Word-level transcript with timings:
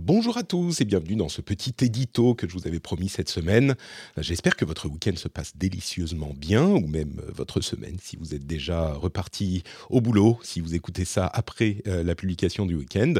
Bonjour 0.00 0.38
à 0.38 0.44
tous 0.44 0.80
et 0.80 0.84
bienvenue 0.84 1.16
dans 1.16 1.28
ce 1.28 1.40
petit 1.40 1.74
édito 1.80 2.36
que 2.36 2.48
je 2.48 2.54
vous 2.54 2.68
avais 2.68 2.78
promis 2.78 3.08
cette 3.08 3.28
semaine. 3.28 3.74
J'espère 4.16 4.54
que 4.54 4.64
votre 4.64 4.88
week-end 4.88 5.16
se 5.16 5.26
passe 5.26 5.56
délicieusement 5.56 6.34
bien, 6.36 6.68
ou 6.68 6.86
même 6.86 7.20
votre 7.34 7.60
semaine 7.60 7.96
si 8.00 8.16
vous 8.16 8.32
êtes 8.32 8.46
déjà 8.46 8.92
reparti 8.92 9.64
au 9.90 10.00
boulot, 10.00 10.38
si 10.44 10.60
vous 10.60 10.76
écoutez 10.76 11.04
ça 11.04 11.26
après 11.26 11.78
euh, 11.88 12.04
la 12.04 12.14
publication 12.14 12.64
du 12.64 12.76
week-end. 12.76 13.14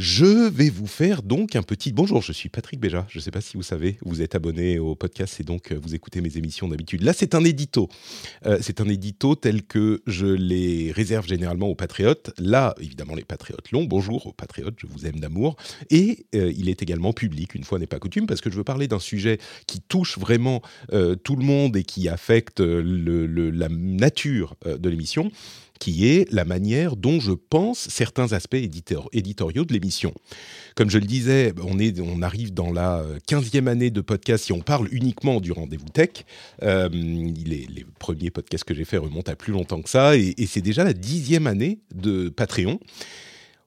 Je 0.00 0.48
vais 0.48 0.70
vous 0.70 0.86
faire 0.86 1.24
donc 1.24 1.56
un 1.56 1.62
petit 1.64 1.90
bonjour. 1.90 2.22
Je 2.22 2.30
suis 2.30 2.48
Patrick 2.48 2.78
Béja. 2.78 3.04
Je 3.08 3.18
ne 3.18 3.20
sais 3.20 3.32
pas 3.32 3.40
si 3.40 3.56
vous 3.56 3.64
savez, 3.64 3.98
vous 4.02 4.22
êtes 4.22 4.36
abonné 4.36 4.78
au 4.78 4.94
podcast 4.94 5.40
et 5.40 5.42
donc 5.42 5.72
euh, 5.72 5.80
vous 5.82 5.96
écoutez 5.96 6.20
mes 6.20 6.36
émissions 6.36 6.68
d'habitude. 6.68 7.02
Là, 7.02 7.12
c'est 7.12 7.34
un 7.34 7.42
édito. 7.42 7.88
Euh, 8.46 8.58
c'est 8.60 8.80
un 8.80 8.88
édito 8.88 9.34
tel 9.34 9.64
que 9.64 10.00
je 10.06 10.26
les 10.26 10.92
réserve 10.92 11.26
généralement 11.26 11.66
aux 11.66 11.74
patriotes. 11.74 12.30
Là, 12.38 12.76
évidemment, 12.78 13.16
les 13.16 13.24
patriotes 13.24 13.72
l'ont. 13.72 13.86
Bonjour 13.86 14.28
aux 14.28 14.32
patriotes, 14.32 14.76
je 14.76 14.86
vous 14.86 15.04
aime 15.04 15.18
d'amour. 15.18 15.56
Et 15.90 16.26
euh, 16.36 16.52
il 16.56 16.68
est 16.68 16.80
également 16.80 17.12
public, 17.12 17.56
une 17.56 17.64
fois 17.64 17.80
n'est 17.80 17.88
pas 17.88 17.98
coutume, 17.98 18.28
parce 18.28 18.40
que 18.40 18.52
je 18.52 18.56
veux 18.56 18.62
parler 18.62 18.86
d'un 18.86 19.00
sujet 19.00 19.38
qui 19.66 19.80
touche 19.80 20.16
vraiment 20.16 20.62
tout 21.24 21.34
le 21.34 21.44
monde 21.44 21.76
et 21.76 21.82
qui 21.82 22.08
affecte 22.08 22.60
la 22.60 23.68
nature 23.68 24.54
de 24.64 24.88
l'émission 24.88 25.32
qui 25.78 26.08
est 26.08 26.30
la 26.32 26.44
manière 26.44 26.96
dont 26.96 27.20
je 27.20 27.32
pense 27.32 27.88
certains 27.88 28.32
aspects 28.32 28.56
éditoriaux 29.12 29.64
de 29.64 29.72
l'émission. 29.72 30.12
Comme 30.74 30.90
je 30.90 30.98
le 30.98 31.06
disais, 31.06 31.52
on, 31.62 31.78
est, 31.78 32.00
on 32.00 32.22
arrive 32.22 32.54
dans 32.54 32.72
la 32.72 33.04
15e 33.28 33.66
année 33.66 33.90
de 33.90 34.00
podcast 34.00 34.44
si 34.44 34.52
on 34.52 34.60
parle 34.60 34.88
uniquement 34.92 35.40
du 35.40 35.52
rendez-vous 35.52 35.88
tech. 35.88 36.24
Euh, 36.62 36.88
les, 36.90 37.66
les, 37.66 37.86
premiers 37.98 38.30
podcasts 38.30 38.64
que 38.64 38.74
j'ai 38.74 38.84
fait 38.84 38.98
remontent 38.98 39.30
à 39.30 39.36
plus 39.36 39.52
longtemps 39.52 39.82
que 39.82 39.90
ça, 39.90 40.16
et, 40.16 40.34
c'est 40.46 40.60
déjà 40.60 40.84
la 40.84 40.92
dixième 40.92 41.46
année 41.46 41.80
de 41.94 42.28
Patreon. 42.28 42.78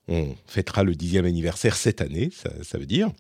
On 0.08 0.36
fêtera 0.48 0.84
le 0.84 0.96
dixième 0.96 1.26
anniversaire 1.26 1.76
cette 1.76 2.02
année, 2.02 2.30
ça 2.64 2.78
veut 2.78 2.86
dire. 2.86 3.12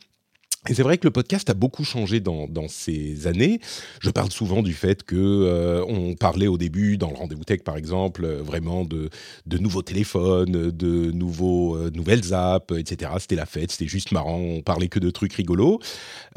Et 0.69 0.75
c'est 0.75 0.83
vrai 0.83 0.99
que 0.99 1.07
le 1.07 1.11
podcast 1.11 1.49
a 1.49 1.55
beaucoup 1.55 1.83
changé 1.83 2.19
dans, 2.19 2.47
ces 2.67 3.25
années. 3.25 3.59
Je 3.99 4.11
parle 4.11 4.31
souvent 4.31 4.61
du 4.61 4.73
fait 4.73 5.01
que 5.01 5.15
euh, 5.15 5.83
on 5.87 6.13
parlait 6.13 6.45
au 6.45 6.59
début, 6.59 6.97
dans 6.97 7.09
le 7.09 7.15
rendez-vous 7.15 7.43
tech 7.43 7.63
par 7.63 7.77
exemple, 7.77 8.23
euh, 8.25 8.43
vraiment 8.43 8.85
de, 8.85 9.09
de, 9.47 9.57
nouveaux 9.57 9.81
téléphones, 9.81 10.69
de 10.69 11.11
nouveaux, 11.11 11.75
euh, 11.77 11.89
nouvelles 11.95 12.35
apps, 12.35 12.77
etc. 12.77 13.11
C'était 13.17 13.35
la 13.35 13.47
fête, 13.47 13.71
c'était 13.71 13.89
juste 13.89 14.11
marrant, 14.11 14.37
on 14.37 14.61
parlait 14.61 14.87
que 14.87 14.99
de 14.99 15.09
trucs 15.09 15.33
rigolos. 15.33 15.79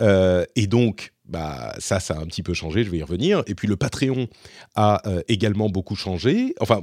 et 0.01 0.67
donc, 0.67 1.13
bah, 1.27 1.75
ça, 1.79 2.01
ça 2.01 2.15
a 2.15 2.21
un 2.21 2.27
petit 2.27 2.43
peu 2.43 2.55
changé, 2.55 2.83
je 2.83 2.91
vais 2.91 2.99
y 2.99 3.03
revenir. 3.03 3.43
Et 3.47 3.55
puis 3.55 3.69
le 3.69 3.77
Patreon 3.77 4.29
a 4.75 5.03
également 5.29 5.69
beaucoup 5.69 5.97
changé. 5.97 6.55
Enfin, 6.61 6.81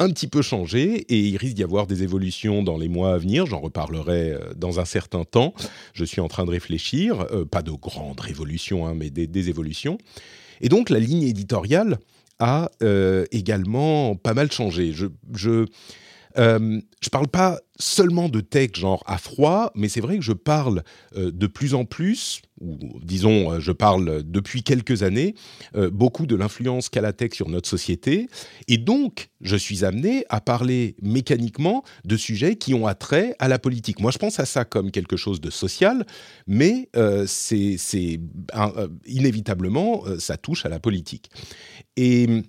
un 0.00 0.08
petit 0.08 0.26
peu 0.26 0.40
changé 0.42 1.04
et 1.08 1.20
il 1.20 1.36
risque 1.36 1.54
d'y 1.54 1.62
avoir 1.62 1.86
des 1.86 2.02
évolutions 2.02 2.62
dans 2.62 2.78
les 2.78 2.88
mois 2.88 3.12
à 3.12 3.18
venir. 3.18 3.46
J'en 3.46 3.60
reparlerai 3.60 4.32
euh, 4.32 4.38
dans 4.56 4.80
un 4.80 4.86
certain 4.86 5.24
temps. 5.24 5.54
Je 5.92 6.04
suis 6.04 6.22
en 6.22 6.28
train 6.28 6.46
de 6.46 6.50
réfléchir, 6.50 7.26
euh, 7.30 7.44
pas 7.44 7.62
de 7.62 7.70
grandes 7.70 8.18
révolutions, 8.18 8.86
hein, 8.86 8.94
mais 8.96 9.10
des, 9.10 9.48
évolutions. 9.50 9.98
Et 10.62 10.68
donc 10.68 10.90
la 10.90 10.98
ligne 10.98 11.22
éditoriale 11.22 11.98
a 12.38 12.70
euh, 12.82 13.26
également 13.30 14.16
pas 14.16 14.32
mal 14.32 14.50
changé. 14.50 14.92
Je, 14.92 15.06
je 15.34 15.66
euh, 16.38 16.80
je 17.00 17.08
parle 17.08 17.28
pas 17.28 17.60
seulement 17.78 18.28
de 18.28 18.40
tech 18.40 18.72
genre 18.74 19.02
à 19.06 19.16
froid, 19.18 19.72
mais 19.74 19.88
c'est 19.88 20.00
vrai 20.00 20.18
que 20.18 20.24
je 20.24 20.32
parle 20.32 20.82
euh, 21.16 21.30
de 21.30 21.46
plus 21.46 21.74
en 21.74 21.84
plus, 21.84 22.42
ou 22.60 22.76
disons, 23.02 23.52
euh, 23.52 23.60
je 23.60 23.72
parle 23.72 24.22
depuis 24.22 24.62
quelques 24.62 25.02
années, 25.02 25.34
beaucoup 25.92 26.26
de 26.26 26.36
l'influence 26.36 26.88
qu'a 26.88 27.00
la 27.00 27.12
tech 27.12 27.32
sur 27.32 27.48
notre 27.48 27.68
société, 27.68 28.28
et 28.68 28.76
donc 28.76 29.30
je 29.40 29.56
suis 29.56 29.84
amené 29.84 30.24
à 30.28 30.40
parler 30.40 30.96
mécaniquement 31.00 31.82
de 32.04 32.16
sujets 32.16 32.56
qui 32.56 32.74
ont 32.74 32.86
attrait 32.86 33.34
à 33.38 33.48
la 33.48 33.58
politique. 33.58 34.00
Moi, 34.00 34.10
je 34.10 34.18
pense 34.18 34.38
à 34.40 34.44
ça 34.44 34.64
comme 34.64 34.90
quelque 34.90 35.16
chose 35.16 35.40
de 35.40 35.50
social, 35.50 36.04
mais 36.46 36.90
c'est 37.26 38.20
inévitablement, 39.06 40.04
ça 40.18 40.36
touche 40.36 40.66
à 40.66 40.68
la 40.68 40.80
politique. 40.80 41.30
Et 41.96 42.42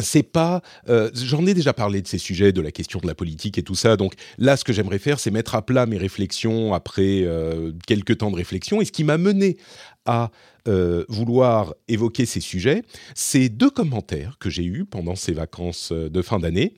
c'est 0.00 0.22
pas. 0.22 0.62
Euh, 0.88 1.10
j'en 1.14 1.46
ai 1.46 1.54
déjà 1.54 1.72
parlé 1.72 2.02
de 2.02 2.06
ces 2.06 2.18
sujets, 2.18 2.52
de 2.52 2.60
la 2.60 2.72
question 2.72 3.00
de 3.00 3.06
la 3.06 3.14
politique 3.14 3.58
et 3.58 3.62
tout 3.62 3.74
ça. 3.74 3.96
Donc 3.96 4.14
là, 4.38 4.56
ce 4.56 4.64
que 4.64 4.72
j'aimerais 4.72 4.98
faire, 4.98 5.18
c'est 5.18 5.30
mettre 5.30 5.54
à 5.54 5.64
plat 5.64 5.86
mes 5.86 5.98
réflexions 5.98 6.74
après 6.74 7.22
euh, 7.22 7.72
quelques 7.86 8.18
temps 8.18 8.30
de 8.30 8.36
réflexion. 8.36 8.80
Et 8.80 8.84
ce 8.84 8.92
qui 8.92 9.04
m'a 9.04 9.18
mené 9.18 9.56
à 10.04 10.30
euh, 10.68 11.04
vouloir 11.08 11.74
évoquer 11.88 12.26
ces 12.26 12.40
sujets, 12.40 12.82
c'est 13.14 13.48
deux 13.48 13.70
commentaires 13.70 14.36
que 14.38 14.50
j'ai 14.50 14.64
eus 14.64 14.84
pendant 14.84 15.16
ces 15.16 15.32
vacances 15.32 15.92
de 15.92 16.22
fin 16.22 16.38
d'année 16.38 16.74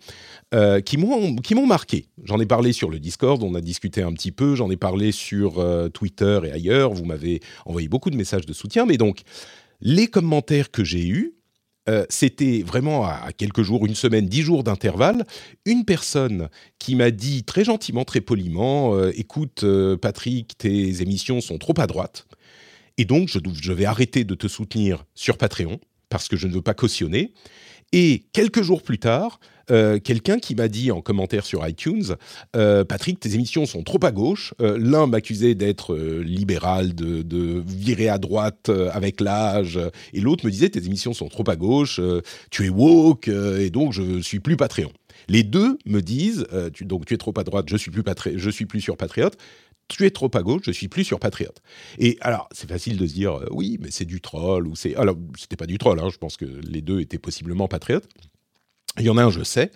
qui 0.84 0.96
m'ont 0.96 1.66
marqué. 1.66 2.06
J'en 2.24 2.40
ai 2.40 2.46
parlé 2.46 2.72
sur 2.72 2.88
le 2.88 2.98
Discord, 2.98 3.42
on 3.42 3.54
a 3.54 3.60
discuté 3.60 4.02
un 4.02 4.12
petit 4.12 4.32
peu. 4.32 4.54
J'en 4.54 4.70
ai 4.70 4.78
parlé 4.78 5.12
sur 5.12 5.62
Twitter 5.92 6.40
et 6.44 6.52
ailleurs. 6.52 6.94
Vous 6.94 7.04
m'avez 7.04 7.40
envoyé 7.66 7.88
beaucoup 7.88 8.08
de 8.10 8.16
messages 8.16 8.46
de 8.46 8.52
soutien. 8.54 8.86
Mais 8.86 8.96
donc 8.96 9.22
les 9.80 10.06
commentaires 10.06 10.70
que 10.70 10.84
j'ai 10.84 11.06
eus 11.06 11.34
euh, 11.88 12.04
c'était 12.10 12.62
vraiment 12.62 13.04
à, 13.04 13.30
quelques 13.36 13.62
jours, 13.62 13.86
une 13.86 13.94
semaine, 13.94 14.26
dix 14.26 14.42
jours 14.42 14.62
d'intervalle, 14.62 15.24
une 15.64 15.84
personne 15.84 16.48
qui 16.78 16.94
m'a 16.94 17.10
dit 17.10 17.44
très 17.44 17.64
gentiment, 17.64 18.04
très 18.04 18.20
poliment, 18.20 18.94
euh, 18.94 19.10
écoute 19.16 19.64
euh, 19.64 19.96
Patrick, 19.96 20.58
tes 20.58 21.02
émissions 21.02 21.40
sont 21.40 21.56
trop 21.56 21.74
à 21.78 21.86
droite, 21.86 22.26
et 22.98 23.04
donc 23.04 23.28
je, 23.28 23.38
je 23.54 23.72
vais 23.72 23.86
arrêter 23.86 24.24
de 24.24 24.34
te 24.34 24.48
soutenir 24.48 25.04
sur 25.14 25.38
Patreon 25.38 25.80
parce 26.10 26.28
que 26.28 26.36
je 26.36 26.46
ne 26.46 26.52
veux 26.52 26.62
pas 26.62 26.74
cautionner. 26.74 27.32
Et 27.92 28.26
quelques 28.32 28.62
jours 28.62 28.82
plus 28.82 28.98
tard, 28.98 29.40
euh, 29.70 29.98
quelqu'un 29.98 30.38
qui 30.38 30.54
m'a 30.54 30.68
dit 30.68 30.90
en 30.90 31.00
commentaire 31.00 31.44
sur 31.44 31.66
iTunes 31.66 32.16
euh, 32.56 32.84
Patrick, 32.84 33.20
tes 33.20 33.34
émissions 33.34 33.66
sont 33.66 33.82
trop 33.82 33.98
à 34.02 34.12
gauche. 34.12 34.54
Euh, 34.60 34.78
l'un 34.80 35.06
m'accusait 35.06 35.54
d'être 35.54 35.96
libéral, 35.96 36.94
de, 36.94 37.62
virer 37.66 38.08
à 38.08 38.18
droite 38.18 38.70
avec 38.92 39.20
l'âge, 39.20 39.78
et 40.12 40.20
l'autre 40.20 40.44
me 40.44 40.50
disait 40.50 40.68
tes 40.68 40.84
émissions 40.84 41.12
sont 41.12 41.28
trop 41.28 41.48
à 41.48 41.56
gauche, 41.56 42.00
tu 42.50 42.66
es 42.66 42.68
woke, 42.68 43.28
et 43.28 43.70
donc 43.70 43.92
je 43.92 44.20
suis 44.20 44.40
plus 44.40 44.56
Patreon. 44.56 44.90
Les 45.28 45.42
deux 45.42 45.78
me 45.86 46.00
disent 46.00 46.46
tu, 46.72 46.84
donc 46.84 47.06
tu 47.06 47.14
es 47.14 47.16
trop 47.16 47.34
à 47.36 47.44
droite, 47.44 47.66
je 47.68 47.76
suis 47.76 47.90
plus 47.90 48.02
je 48.36 48.50
suis 48.50 48.66
plus 48.66 48.80
sur 48.80 48.96
Patriote 48.96 49.36
tu 49.88 50.04
es 50.04 50.10
trop 50.10 50.30
à 50.34 50.42
gauche, 50.42 50.60
je 50.66 50.70
suis 50.70 50.88
plus 50.88 51.02
sur 51.02 51.18
Patriote. 51.18 51.62
Et 51.98 52.18
alors, 52.20 52.46
c'est 52.52 52.68
facile 52.68 52.98
de 52.98 53.06
se 53.06 53.14
dire, 53.14 53.40
oui, 53.50 53.78
mais 53.80 53.90
c'est 53.90 54.04
du 54.04 54.20
troll, 54.20 54.68
ou 54.68 54.76
c'est... 54.76 54.94
Alors, 54.96 55.16
c'était 55.38 55.56
pas 55.56 55.64
du 55.64 55.78
troll, 55.78 55.98
hein, 55.98 56.10
je 56.12 56.18
pense 56.18 56.36
que 56.36 56.44
les 56.44 56.82
deux 56.82 57.00
étaient 57.00 57.18
possiblement 57.18 57.68
patriotes. 57.68 58.06
Il 58.98 59.06
y 59.06 59.10
en 59.10 59.16
a 59.16 59.24
un, 59.24 59.30
je 59.30 59.42
sais. 59.42 59.70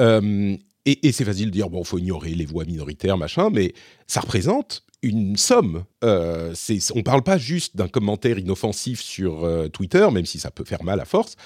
Euh, 0.00 0.56
et, 0.86 1.12
c'est 1.12 1.24
facile 1.24 1.46
de 1.46 1.50
dire, 1.50 1.70
bon, 1.70 1.82
faut 1.82 1.98
ignorer 1.98 2.34
les 2.34 2.44
voix 2.44 2.64
minoritaires, 2.64 3.16
machin, 3.16 3.48
mais 3.50 3.72
ça 4.06 4.20
représente 4.20 4.84
une 5.02 5.36
somme. 5.36 5.84
Euh, 6.02 6.54
on 6.94 6.98
ne 6.98 7.02
parle 7.02 7.22
pas 7.22 7.38
juste 7.38 7.76
d'un 7.76 7.88
commentaire 7.88 8.38
inoffensif 8.38 9.00
sur 9.00 9.44
euh, 9.44 9.68
Twitter, 9.68 10.06
même 10.12 10.26
si 10.26 10.38
ça 10.38 10.50
peut 10.50 10.64
faire 10.64 10.82
mal 10.82 11.00
à 11.00 11.04
force. 11.04 11.36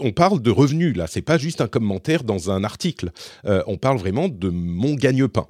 On 0.00 0.12
parle 0.12 0.40
de 0.40 0.50
revenus, 0.50 0.96
là. 0.96 1.06
C'est 1.06 1.22
pas 1.22 1.38
juste 1.38 1.60
un 1.60 1.68
commentaire 1.68 2.24
dans 2.24 2.50
un 2.50 2.64
article. 2.64 3.10
on 3.44 3.76
parle 3.76 3.98
vraiment 3.98 4.28
de 4.28 4.48
mon 4.48 4.94
gagne-pain. 4.94 5.46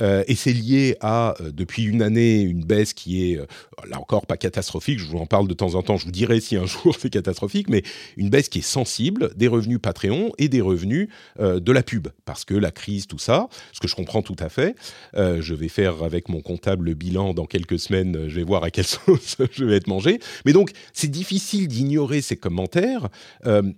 Euh, 0.00 0.24
et 0.26 0.34
c'est 0.34 0.52
lié 0.52 0.96
à, 1.00 1.34
euh, 1.40 1.50
depuis 1.52 1.84
une 1.84 2.02
année, 2.02 2.40
une 2.40 2.64
baisse 2.64 2.92
qui 2.92 3.32
est, 3.32 3.38
euh, 3.38 3.46
là 3.88 3.98
encore, 3.98 4.26
pas 4.26 4.36
catastrophique. 4.36 4.98
Je 4.98 5.06
vous 5.06 5.18
en 5.18 5.26
parle 5.26 5.48
de 5.48 5.54
temps 5.54 5.74
en 5.74 5.82
temps. 5.82 5.96
Je 5.96 6.04
vous 6.04 6.10
dirai 6.10 6.40
si 6.40 6.56
un 6.56 6.66
jour 6.66 6.96
c'est 6.98 7.10
catastrophique, 7.10 7.68
mais 7.68 7.82
une 8.16 8.30
baisse 8.30 8.48
qui 8.48 8.60
est 8.60 8.62
sensible 8.62 9.30
des 9.36 9.48
revenus 9.48 9.78
Patreon 9.80 10.32
et 10.38 10.48
des 10.48 10.60
revenus 10.60 11.08
de 11.38 11.72
la 11.72 11.82
pub. 11.82 12.08
Parce 12.24 12.44
que 12.44 12.54
la 12.54 12.70
crise, 12.70 13.06
tout 13.06 13.18
ça, 13.18 13.48
ce 13.72 13.80
que 13.80 13.88
je 13.88 13.94
comprends 13.94 14.22
tout 14.22 14.36
à 14.38 14.48
fait. 14.48 14.74
je 15.14 15.54
vais 15.54 15.68
faire 15.68 16.02
avec 16.02 16.28
mon 16.28 16.40
comptable 16.40 16.86
le 16.86 16.94
bilan 16.94 17.34
dans 17.34 17.46
quelques 17.46 17.78
semaines. 17.78 18.28
Je 18.28 18.36
vais 18.36 18.44
voir 18.44 18.64
à 18.64 18.70
quelle 18.70 18.86
sauce 18.86 19.36
je 19.52 19.64
vais 19.64 19.76
être 19.76 19.86
mangé. 19.86 20.18
Mais 20.44 20.52
donc, 20.52 20.70
c'est 20.92 21.10
difficile 21.10 21.68
d'ignorer 21.68 22.20
ces 22.20 22.36
commentaires 22.36 23.08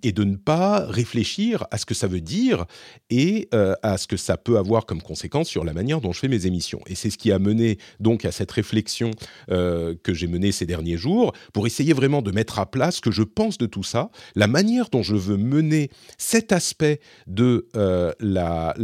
et 0.03 0.13
de 0.13 0.25
ne 0.25 0.37
pas 0.37 0.85
réfléchir 0.87 1.65
à 1.71 1.79
ce 1.79 1.87
que 1.87 1.95
ça 1.95 2.07
veut 2.07 2.21
dire 2.21 2.67
et 3.09 3.49
à 3.53 3.99
ce 3.99 4.07
que 4.07 4.17
ça 4.17 4.37
peut 4.37 4.59
avoir 4.59 4.87
comme 4.87 5.03
conséquence 5.03 5.49
sur 5.49 5.65
la 5.65 5.73
manière 5.73 6.01
dont 6.01 6.13
je 6.13 6.21
fais 6.21 6.29
mes 6.29 6.47
émissions. 6.47 6.81
Et 6.87 6.95
c'est 6.95 7.11
ce 7.11 7.19
qui 7.19 7.33
a 7.33 7.39
mené 7.39 7.79
donc 7.99 8.25
à 8.25 8.33
cette 8.33 8.51
réflexion 8.51 9.11
euh, 9.51 9.95
que 10.03 10.15
j'ai 10.15 10.27
menée 10.27 10.53
ces 10.53 10.67
derniers 10.67 10.97
jours 10.97 11.33
pour 11.53 11.67
essayer 11.67 11.93
vraiment 11.93 12.23
de 12.23 12.31
mettre 12.31 12.59
à 12.59 12.71
plat 12.71 12.91
ce 12.91 13.01
que 13.01 13.11
je 13.11 13.23
pense 13.23 13.59
de 13.59 13.67
tout 13.67 13.83
ça, 13.83 14.11
la 14.35 14.47
manière 14.47 14.91
dont 14.91 15.03
je 15.03 15.17
veux 15.17 15.37
mener 15.37 15.91
cet 16.19 16.53
aspect 16.53 17.01
de 17.27 17.69
euh, 17.77 18.13
la, 18.21 18.75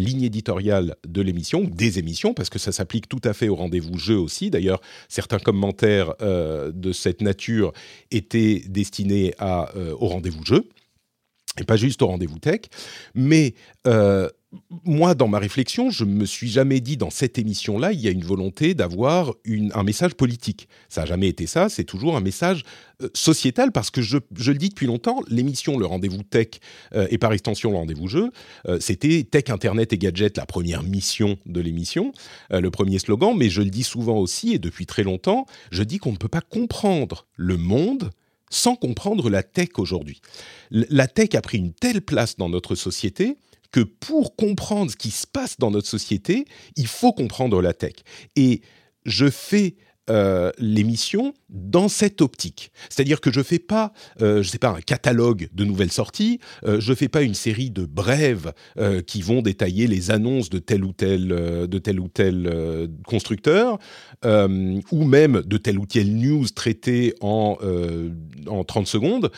ligne 0.00 0.22
éditoriale 0.22 0.96
de 1.06 1.22
l'émission, 1.22 1.62
des 1.64 1.98
émissions, 1.98 2.34
parce 2.34 2.48
que 2.50 2.58
ça 2.58 2.72
s'applique 2.72 3.08
tout 3.08 3.20
à 3.24 3.32
fait 3.32 3.48
au 3.48 3.54
rendez-vous 3.54 3.98
jeu 3.98 4.16
aussi. 4.16 4.50
D'ailleurs, 4.50 4.80
certains 5.08 5.38
commentaires 5.38 6.14
euh, 6.22 6.72
de 6.72 6.92
cette 6.92 7.20
nature 7.20 7.72
étaient 8.10 8.62
destinés 8.66 9.34
à, 9.38 9.70
au 9.98 10.06
rendez-vous 10.06 10.44
jeu 10.44 10.68
et 11.60 11.64
pas 11.64 11.76
juste 11.76 12.00
au 12.02 12.06
rendez-vous 12.06 12.38
tech, 12.38 12.60
mais 13.14 13.54
moi, 14.84 15.14
dans 15.14 15.28
ma 15.28 15.38
réflexion, 15.38 15.90
je 15.90 16.04
me 16.04 16.24
suis 16.24 16.48
jamais 16.48 16.80
dit 16.80 16.96
dans 16.96 17.10
cette 17.10 17.38
émission-là, 17.38 17.92
il 17.92 18.00
y 18.00 18.08
a 18.08 18.10
une 18.10 18.24
volonté 18.24 18.74
d'avoir 18.74 19.34
un 19.46 19.82
message 19.84 20.14
politique. 20.14 20.68
Ça 20.88 21.02
n'a 21.02 21.06
jamais 21.06 21.28
été 21.28 21.46
ça, 21.46 21.68
c'est 21.68 21.84
toujours 21.84 22.16
un 22.16 22.20
message 22.20 22.64
euh, 23.02 23.08
sociétal 23.14 23.70
parce 23.70 23.90
que 23.90 24.02
je, 24.02 24.16
le 24.16 24.58
dis 24.58 24.70
depuis 24.70 24.86
longtemps, 24.86 25.20
l'émission 25.28 25.78
Le 25.78 25.86
Rendez-vous 25.86 26.24
Tech 26.24 26.48
euh, 26.94 27.06
et 27.10 27.18
par 27.18 27.32
extension 27.32 27.70
Le 27.70 27.76
Rendez-vous 27.76 28.08
Jeu, 28.08 28.30
euh, 28.66 28.78
c'était 28.80 29.22
Tech, 29.22 29.50
Internet 29.50 29.92
et 29.92 29.98
Gadget, 29.98 30.36
la 30.36 30.46
première 30.46 30.82
mission 30.82 31.38
de 31.46 31.60
l'émission, 31.60 32.12
le 32.50 32.70
premier 32.70 32.98
slogan, 32.98 33.34
mais 33.36 33.50
je 33.50 33.62
le 33.62 33.70
dis 33.70 33.84
souvent 33.84 34.16
aussi 34.16 34.54
et 34.54 34.58
depuis 34.58 34.86
très 34.86 35.04
longtemps, 35.04 35.46
je 35.70 35.82
dis 35.82 35.98
qu'on 35.98 36.12
ne 36.12 36.16
peut 36.16 36.28
pas 36.28 36.40
comprendre 36.40 37.26
le 37.36 37.56
monde 37.56 38.10
sans 38.50 38.76
comprendre 38.76 39.30
la 39.30 39.42
tech 39.42 39.70
aujourd'hui. 39.78 40.20
La 40.70 41.06
tech 41.06 41.34
a 41.34 41.40
pris 41.40 41.58
une 41.58 41.72
telle 41.72 42.02
place 42.02 42.36
dans 42.36 42.48
notre 42.48 42.74
société 42.74 43.36
que 43.72 43.80
pour 43.80 44.36
comprendre 44.36 44.90
ce 44.90 44.96
qui 44.96 45.10
se 45.10 45.26
passe 45.26 45.56
dans 45.58 45.70
notre 45.70 45.88
société, 45.88 46.44
il 46.76 46.88
faut 46.88 47.12
comprendre 47.12 47.62
la 47.62 47.72
tech. 47.72 47.94
Et 48.36 48.62
je 49.06 49.30
fais 49.30 49.76
euh, 50.10 50.50
l'émission 50.58 51.34
dans 51.50 51.88
cette 51.88 52.20
optique. 52.20 52.72
C'est-à-dire 52.88 53.20
que 53.20 53.32
je 53.32 53.42
fais 53.42 53.60
pas, 53.60 53.92
euh, 54.20 54.42
je 54.42 54.48
sais 54.48 54.58
pas, 54.58 54.70
un 54.70 54.80
catalogue 54.80 55.48
de 55.52 55.64
nouvelles 55.64 55.92
sorties, 55.92 56.40
euh, 56.64 56.80
je 56.80 56.92
fais 56.94 57.08
pas 57.08 57.22
une 57.22 57.34
série 57.34 57.70
de 57.70 57.84
brèves 57.84 58.52
qui 59.06 59.22
vont 59.22 59.40
détailler 59.42 59.86
les 59.86 60.10
annonces 60.10 60.50
de 60.50 60.58
tel 60.58 60.84
ou 60.84 60.92
tel, 60.92 61.28
de 61.28 61.78
tel 61.78 62.00
ou 62.00 62.08
tel 62.08 62.88
constructeur, 63.06 63.78
ou 64.24 65.04
même 65.04 65.42
de 65.44 65.56
tel 65.58 65.78
ou 65.78 65.86
tel 65.86 66.16
news 66.16 66.48
traité 66.48 67.14
en, 67.20 67.58
en 68.46 68.64
30 68.64 68.86
secondes. 68.86 69.30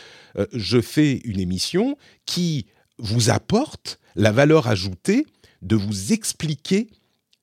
je 0.52 0.80
fais 0.80 1.20
une 1.24 1.40
émission 1.40 1.96
qui 2.24 2.66
vous 2.98 3.30
apporte 3.30 3.98
la 4.14 4.32
valeur 4.32 4.68
ajoutée 4.68 5.26
de 5.62 5.76
vous 5.76 6.12
expliquer 6.12 6.88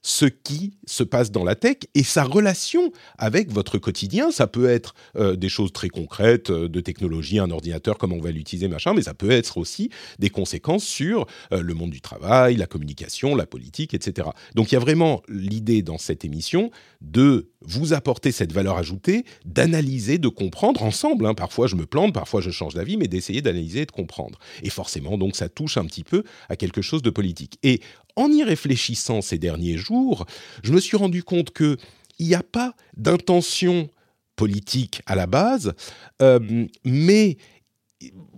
ce 0.01 0.25
qui 0.25 0.73
se 0.85 1.03
passe 1.03 1.31
dans 1.31 1.43
la 1.43 1.55
tech 1.55 1.77
et 1.93 2.03
sa 2.03 2.23
relation 2.23 2.91
avec 3.17 3.51
votre 3.51 3.77
quotidien. 3.77 4.31
Ça 4.31 4.47
peut 4.47 4.69
être 4.69 4.93
euh, 5.17 5.35
des 5.35 5.49
choses 5.49 5.73
très 5.73 5.89
concrètes 5.89 6.49
euh, 6.49 6.69
de 6.69 6.79
technologie, 6.79 7.39
un 7.39 7.51
ordinateur, 7.51 7.97
comment 7.97 8.15
on 8.15 8.21
va 8.21 8.31
l'utiliser, 8.31 8.67
machin, 8.67 8.93
mais 8.93 9.01
ça 9.03 9.13
peut 9.13 9.31
être 9.31 9.57
aussi 9.57 9.89
des 10.17 10.29
conséquences 10.29 10.85
sur 10.85 11.25
euh, 11.51 11.61
le 11.61 11.73
monde 11.73 11.89
du 11.89 12.01
travail, 12.01 12.55
la 12.55 12.65
communication, 12.65 13.35
la 13.35 13.45
politique, 13.45 13.93
etc. 13.93 14.29
Donc 14.55 14.71
il 14.71 14.75
y 14.75 14.77
a 14.77 14.81
vraiment 14.81 15.21
l'idée 15.27 15.81
dans 15.81 15.97
cette 15.97 16.23
émission 16.23 16.71
de 17.01 17.49
vous 17.61 17.93
apporter 17.93 18.31
cette 18.31 18.53
valeur 18.53 18.77
ajoutée, 18.77 19.25
d'analyser, 19.45 20.17
de 20.17 20.29
comprendre 20.29 20.83
ensemble. 20.83 21.25
Hein. 21.25 21.33
Parfois 21.33 21.67
je 21.67 21.75
me 21.75 21.85
plante, 21.85 22.13
parfois 22.13 22.39
je 22.39 22.51
change 22.51 22.73
d'avis, 22.73 22.95
mais 22.95 23.07
d'essayer 23.07 23.41
d'analyser 23.41 23.81
et 23.81 23.85
de 23.85 23.91
comprendre. 23.91 24.39
Et 24.63 24.69
forcément, 24.69 25.17
donc 25.17 25.35
ça 25.35 25.49
touche 25.49 25.77
un 25.77 25.85
petit 25.85 26.03
peu 26.03 26.23
à 26.47 26.55
quelque 26.55 26.81
chose 26.81 27.01
de 27.01 27.09
politique. 27.09 27.57
Et 27.63 27.81
en 28.19 28.31
y 28.31 28.43
réfléchissant 28.43 29.21
ces 29.21 29.37
derniers 29.37 29.77
jours, 29.77 30.25
je 30.61 30.73
me 30.73 30.79
suis 30.79 30.97
rendu 30.97 31.23
compte 31.23 31.51
qu'il 31.51 31.77
n'y 32.19 32.35
a 32.35 32.43
pas 32.43 32.75
d'intention 32.97 33.89
politique 34.35 35.01
à 35.05 35.15
la 35.15 35.25
base, 35.25 35.73
euh, 36.21 36.67
mais 36.83 37.37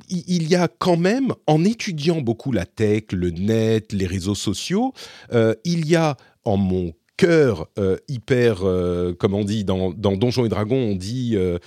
il 0.09 0.47
y 0.47 0.55
a 0.55 0.67
quand 0.67 0.97
même, 0.97 1.33
en 1.47 1.63
étudiant 1.63 2.21
beaucoup 2.21 2.51
la 2.51 2.65
tech, 2.65 3.05
le 3.11 3.31
net, 3.31 3.91
les 3.91 4.07
réseaux 4.07 4.35
sociaux, 4.35 4.93
euh, 5.33 5.55
il 5.63 5.87
y 5.87 5.95
a 5.95 6.15
en 6.43 6.57
mon 6.57 6.93
cœur 7.21 7.67
euh, 7.77 7.97
hyper, 8.07 8.67
euh, 8.67 9.13
comme 9.13 9.35
on 9.35 9.43
dit 9.43 9.63
dans, 9.63 9.91
Donjons 9.91 10.43
et 10.43 10.49
Dragons, 10.49 10.91
on 10.91 10.95
dit 10.95 11.35
euh, 11.35 11.59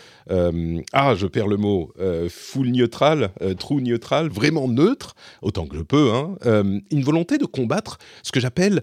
ah 0.93 1.15
je 1.15 1.29
perds 1.29 1.47
le 1.47 1.57
mot 1.57 1.93
full 2.29 2.73
neutral, 2.73 3.31
true 3.59 3.81
neutral, 3.81 4.29
vraiment 4.29 4.67
neutre 4.67 5.15
autant 5.43 5.67
que 5.67 5.77
je 5.77 5.83
peux, 5.83 6.11
hein, 6.13 6.35
une 6.91 7.05
volonté 7.05 7.39
de 7.39 7.45
combattre 7.45 7.99
ce 8.25 8.33
que 8.33 8.41
j'appelle 8.41 8.83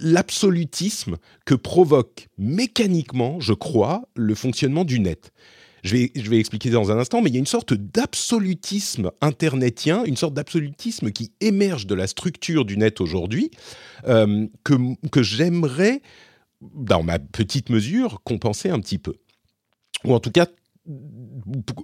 l'absolutisme 0.00 1.16
que 1.44 1.54
provoque 1.54 2.28
mécaniquement, 2.36 3.38
je 3.38 3.52
crois, 3.52 4.02
le 4.16 4.34
fonctionnement 4.34 4.84
du 4.84 4.98
net. 4.98 5.32
Je 5.86 6.30
vais, 6.30 6.38
expliquer 6.38 6.70
dans 6.70 6.90
un 6.90 6.98
instant, 6.98 7.22
mais 7.22 7.30
il 7.30 7.34
y 7.34 7.36
a 7.36 7.38
une 7.38 7.46
sorte 7.46 7.72
d'absolutisme 7.72 9.12
internetien, 9.20 10.02
une 10.04 10.16
sorte 10.16 10.34
d'absolutisme 10.34 11.12
qui 11.12 11.32
émerge 11.40 11.86
de 11.86 11.94
la 11.94 12.08
structure 12.08 12.64
du 12.64 12.76
net 12.76 13.00
aujourd'hui, 13.00 13.52
euh, 14.08 14.46
que, 14.64 15.22
j'aimerais, 15.22 16.02
dans 16.60 17.04
ma 17.04 17.20
petite 17.20 17.70
mesure, 17.70 18.20
compenser 18.24 18.68
un 18.68 18.80
petit 18.80 18.98
peu. 18.98 19.14
Ou 20.04 20.12
en 20.12 20.18
tout 20.18 20.32
cas, 20.32 20.46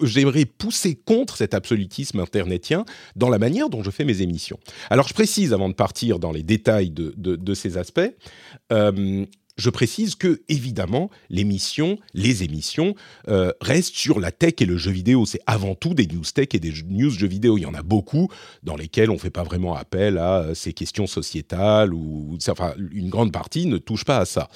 j'aimerais 0.02 0.46
pousser 0.46 0.96
contre 0.96 1.37
cet 1.37 1.54
absolutisme 1.54 2.19
internetien 2.19 2.84
dans 3.14 3.28
la 3.28 3.38
manière 3.38 3.69
dont 3.69 3.84
je 3.84 3.90
fais 3.90 4.04
mes 4.04 4.20
émissions. 4.20 4.58
Alors 4.90 5.08
je 5.08 5.14
précise 5.14 5.52
avant 5.52 5.69
de 5.69 5.75
partir 5.75 6.19
dans 6.19 6.32
les 6.32 6.43
détails 6.43 6.90
de, 6.90 7.14
de, 7.16 7.54
ces 7.54 7.78
aspects, 7.78 8.00
euh, 8.72 9.26
je 9.56 9.70
précise 9.70 10.14
que, 10.14 10.43
évidemment, 10.49 11.10
les 11.31 11.43
émissions 12.43 12.94
euh, 13.28 13.52
restent 13.60 13.94
sur 13.94 14.19
la 14.19 14.32
tech 14.32 14.54
et 14.60 14.64
le 14.64 14.76
jeu 14.76 14.90
vidéo. 14.90 15.26
C'est 15.26 15.40
avant 15.46 15.75
tout 15.75 15.94
des 15.94 16.06
news 16.06 16.25
tech 16.34 16.49
et 16.54 16.60
des 16.60 16.72
news 16.88 17.10
jeux 17.10 17.26
vidéo. 17.26 17.58
Il 17.58 17.62
y 17.62 17.66
en 17.66 17.75
a 17.75 17.82
beaucoup 17.82 18.28
dans 18.62 18.76
lesquels 18.76 19.10
on 19.10 19.14
ne 19.14 19.19
fait 19.19 19.31
pas 19.31 19.43
vraiment 19.43 19.75
appel 19.75 20.19
à 20.19 20.40
euh, 20.40 20.54
ces 20.54 20.72
questions 20.72 21.06
sociétales 21.06 21.93
ou, 21.93 22.38
enfin, 22.49 22.75
une 22.90 23.10
grande 23.10 23.32
partie 23.32 23.66
ne 23.66 23.78
touche 23.78 24.04
pas 24.04 24.19
à 24.19 24.25
ça. 24.25 24.49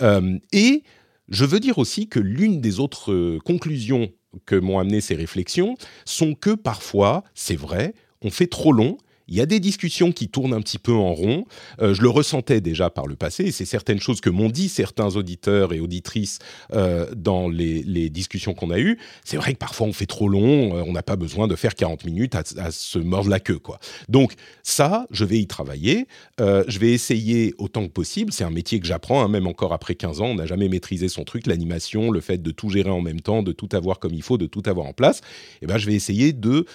Euh, 0.00 0.38
et 0.52 0.84
je 1.28 1.44
veux 1.44 1.60
dire 1.60 1.78
aussi 1.78 2.08
que 2.08 2.18
l'une 2.18 2.60
des 2.60 2.80
autres 2.80 3.38
conclusions 3.44 4.10
que 4.46 4.56
m'ont 4.56 4.78
amené 4.78 5.00
ces 5.00 5.14
réflexions 5.14 5.76
sont 6.04 6.34
que 6.34 6.54
parfois, 6.54 7.24
c'est 7.34 7.56
vrai, 7.56 7.94
on 8.22 8.30
fait 8.30 8.46
trop 8.46 8.72
long 8.72 8.96
il 9.30 9.36
y 9.36 9.40
a 9.40 9.46
des 9.46 9.60
discussions 9.60 10.12
qui 10.12 10.28
tournent 10.28 10.52
un 10.52 10.60
petit 10.60 10.78
peu 10.78 10.92
en 10.92 11.14
rond. 11.14 11.46
Euh, 11.80 11.94
je 11.94 12.02
le 12.02 12.10
ressentais 12.10 12.60
déjà 12.60 12.90
par 12.90 13.06
le 13.06 13.14
passé, 13.14 13.52
c'est 13.52 13.64
certaines 13.64 14.00
choses 14.00 14.20
que 14.20 14.28
m'ont 14.28 14.50
dit 14.50 14.68
certains 14.68 15.16
auditeurs 15.16 15.72
et 15.72 15.80
auditrices 15.80 16.40
euh, 16.74 17.06
dans 17.16 17.48
les, 17.48 18.10
discussions 18.10 18.54
qu'on 18.54 18.70
a 18.70 18.78
eues. 18.78 18.98
C'est 19.24 19.36
vrai 19.36 19.52
que 19.52 19.58
parfois 19.58 19.86
on 19.86 19.92
fait 19.92 20.06
trop 20.06 20.28
long, 20.28 20.76
euh, 20.76 20.82
on 20.84 20.92
n'a 20.92 21.02
pas 21.02 21.14
besoin 21.14 21.46
de 21.46 21.54
faire 21.54 21.76
40 21.76 22.04
minutes 22.04 22.34
à, 22.34 22.70
se 22.72 22.98
mordre 22.98 23.30
la 23.30 23.38
queue. 23.38 23.58
quoi. 23.58 23.78
Donc 24.08 24.34
ça, 24.64 25.06
je 25.12 25.24
vais 25.24 25.38
y 25.38 25.46
travailler. 25.46 26.06
je 26.38 26.78
vais 26.78 26.90
essayer 26.90 27.54
autant 27.58 27.86
que 27.86 27.92
possible. 27.92 28.32
C'est 28.32 28.42
un 28.42 28.50
métier 28.50 28.80
que 28.80 28.86
j'apprends, 28.86 29.22
hein, 29.22 29.28
même 29.28 29.46
encore 29.46 29.72
après 29.72 29.94
15 29.94 30.20
ans. 30.20 30.26
On 30.26 30.34
n'a 30.34 30.46
jamais 30.46 30.68
maîtrisé 30.68 31.08
son 31.08 31.22
truc, 31.22 31.46
l'animation, 31.46 32.10
le 32.10 32.20
fait 32.20 32.42
de 32.42 32.50
tout 32.50 32.68
gérer 32.70 32.90
en 32.90 33.00
même 33.00 33.20
temps, 33.20 33.42
de 33.44 33.52
tout 33.52 33.68
avoir 33.72 34.00
comme 34.00 34.14
il 34.14 34.22
faut, 34.22 34.38
de 34.38 34.46
tout 34.46 34.62
avoir 34.66 34.86
en 34.86 34.92
place. 34.92 35.18
Et 35.18 35.22
eh 35.62 35.66
ben, 35.66 35.78
je 35.78 35.86
vais 35.86 35.94
essayer 35.94 36.32
de 36.32 36.66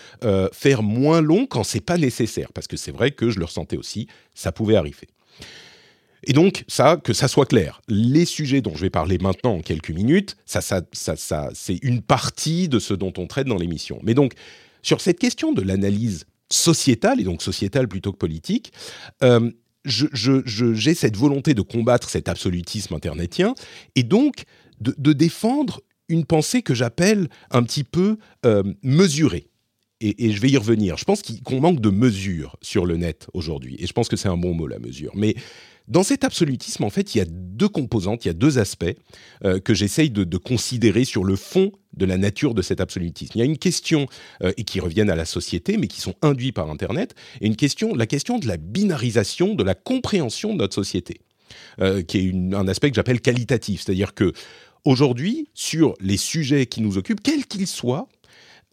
faire 0.54 0.84
moins 0.84 1.22
long 1.22 1.46
quand 1.46 1.64
c'est 1.64 1.82
pas 1.82 1.98
nécessaire 1.98 2.45
parce 2.54 2.68
que 2.68 2.78
c'est 2.78 2.92
vrai 2.92 3.12
que 3.12 3.30
je 3.30 3.40
le 3.40 3.46
ressentais 3.46 3.78
aussi, 3.78 4.08
ça 4.34 4.52
pouvait 4.52 4.76
arriver. 4.76 5.08
Et 6.28 6.34
donc, 6.34 6.64
ça, 6.68 6.98
que 6.98 7.14
ça 7.14 7.28
soit 7.28 7.46
clair, 7.46 7.82
les 7.88 8.26
sujets 8.26 8.62
dont 8.62 8.74
je 8.76 8.82
vais 8.82 8.90
parler 8.90 9.18
maintenant 9.20 9.56
en 9.56 9.62
quelques 9.62 9.92
minutes, 9.92 10.38
ça, 10.46 10.62
ça, 10.62 10.82
ça, 10.92 11.50
c'est 11.54 11.78
une 11.84 12.02
partie 12.02 12.68
de 12.68 12.80
ce 12.80 12.94
dont 12.94 13.14
on 13.18 13.28
traite 13.28 13.48
dans 13.48 13.58
l'émission. 13.58 14.00
Mais 14.04 14.16
donc, 14.16 14.34
sur 14.82 15.02
cette 15.02 15.20
question 15.20 15.54
de 15.54 15.62
l'analyse 15.62 16.26
sociétale, 16.50 17.20
et 17.20 17.24
donc 17.24 17.42
sociétale 17.42 17.88
plutôt 17.88 18.12
que 18.12 18.18
politique, 18.18 18.74
euh, 19.24 19.52
j'ai 19.86 20.96
cette 20.96 21.16
volonté 21.16 21.54
de 21.54 21.62
combattre 21.62 22.10
cet 22.10 22.28
absolutisme 22.28 22.96
internetien, 22.96 23.54
et 23.96 24.04
donc 24.04 24.46
de, 24.82 25.14
défendre 25.14 25.82
une 26.10 26.26
pensée 26.26 26.62
que 26.62 26.74
j'appelle 26.74 27.30
un 27.52 27.64
petit 27.64 27.84
peu 27.84 28.18
euh, 28.46 28.64
mesurée 28.82 29.48
et, 30.02 30.32
je 30.32 30.42
vais 30.42 30.50
y 30.50 30.58
revenir. 30.58 30.98
Je 30.98 31.06
pense 31.06 31.22
qu'on 31.22 31.62
manque 31.62 31.80
de 31.80 31.90
mesure 31.90 32.58
sur 32.62 32.86
le 32.86 32.98
net 32.98 33.28
aujourd'hui. 33.34 33.78
Et 33.80 33.88
je 33.88 33.94
pense 33.94 34.10
que 34.10 34.18
c'est 34.18 34.28
un 34.28 34.38
bon 34.38 34.54
mot, 34.54 34.68
la 34.68 34.80
mesure. 34.80 35.12
Mais 35.16 35.36
dans 35.88 36.04
cet 36.04 36.24
absolutisme, 36.24 36.84
en 36.84 36.90
fait, 36.90 37.14
il 37.14 37.20
y 37.20 37.22
a 37.22 37.26
deux 37.30 37.70
composantes, 37.70 38.26
il 38.26 38.30
y 38.30 38.32
a 38.32 38.34
deux 38.34 38.58
aspects 38.58 38.96
euh, 39.44 39.60
que 39.60 39.74
j'essaye 39.74 40.10
de, 40.10 40.38
considérer 40.38 41.06
sur 41.06 41.24
le 41.24 41.36
fond 41.36 41.72
de 41.94 42.06
la 42.06 42.18
nature 42.18 42.54
de 42.54 42.62
cet 42.62 42.82
absolutisme. 42.82 43.34
Il 43.36 43.40
y 43.40 43.42
a 43.42 43.46
une 43.46 43.58
question, 43.58 44.08
euh, 44.44 44.52
et 44.58 44.64
qui 44.64 44.80
reviennent 44.80 45.10
à 45.10 45.16
la 45.16 45.26
société, 45.26 45.78
mais 45.78 45.88
qui 45.88 46.02
sont 46.02 46.16
induits 46.22 46.52
par 46.52 46.70
Internet, 46.70 47.16
et 47.40 47.48
une 47.48 47.56
question, 47.56 47.96
la 47.96 48.08
question 48.08 48.40
de 48.40 48.48
la 48.48 48.58
binarisation, 48.58 49.56
de 49.56 49.64
la 49.64 49.76
compréhension 49.76 50.54
de 50.54 50.60
notre 50.60 50.76
société, 50.76 51.22
euh, 51.80 52.02
qui 52.02 52.18
est 52.18 52.54
un 52.54 52.68
aspect 52.68 52.90
que 52.90 52.96
j'appelle 52.96 53.22
qualitatif. 53.22 53.84
C'est-à-dire 53.84 54.14
que 54.14 54.34
aujourd'hui, 54.84 55.48
sur 55.54 55.94
les 56.02 56.18
sujets 56.18 56.66
qui 56.66 56.82
nous 56.82 56.98
occupent, 56.98 57.22
quels 57.22 57.46
qu'ils 57.46 57.68
soient, 57.68 58.08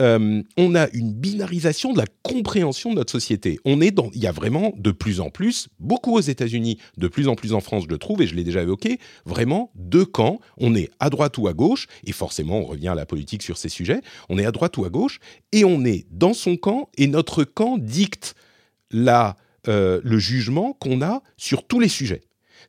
euh, 0.00 0.42
on 0.56 0.75
a 0.75 0.88
une 0.92 1.12
binarisation 1.12 1.92
de 1.92 1.99
la 1.99 2.06
compréhension 2.22 2.90
de 2.90 2.96
notre 2.96 3.12
société. 3.12 3.58
On 3.64 3.80
est 3.80 3.90
dans, 3.90 4.11
il 4.14 4.22
y 4.22 4.26
a 4.26 4.32
vraiment 4.32 4.72
de 4.76 4.90
plus 4.90 5.20
en 5.20 5.30
plus, 5.30 5.68
beaucoup 5.78 6.14
aux 6.14 6.20
États-Unis, 6.20 6.78
de 6.96 7.08
plus 7.08 7.28
en 7.28 7.34
plus 7.34 7.52
en 7.52 7.61
France, 7.61 7.84
je 7.84 7.88
le 7.88 7.99
trouve, 7.99 8.22
et 8.22 8.26
je 8.26 8.34
l'ai 8.34 8.44
déjà 8.44 8.62
évoqué, 8.62 8.99
vraiment 9.26 9.70
deux 9.75 10.04
camps. 10.04 10.40
On 10.58 10.75
est 10.75 10.90
à 11.00 11.11
droite 11.11 11.37
ou 11.38 11.49
à 11.49 11.52
gauche, 11.52 11.87
et 12.04 12.12
forcément, 12.12 12.58
on 12.58 12.64
revient 12.64 12.88
à 12.88 12.94
la 12.94 13.06
politique 13.06 13.42
sur 13.42 13.58
ces 13.58 13.68
sujets. 13.68 14.00
On 14.28 14.38
est 14.38 14.46
à 14.46 14.52
droite 14.52 14.76
ou 14.78 14.84
à 14.84 14.88
gauche, 14.88 15.20
et 15.52 15.64
on 15.64 15.84
est 15.84 16.06
dans 16.11 16.34
son 16.34 16.56
camp, 16.56 16.88
et 16.96 17.06
notre 17.06 17.44
camp 17.44 17.78
dicte 17.78 18.34
la, 18.90 19.37
euh, 19.68 20.00
le 20.04 20.18
jugement 20.18 20.72
qu'on 20.72 21.02
a 21.02 21.22
sur 21.37 21.66
tous 21.66 21.80
les 21.80 21.88
sujets. 21.88 22.22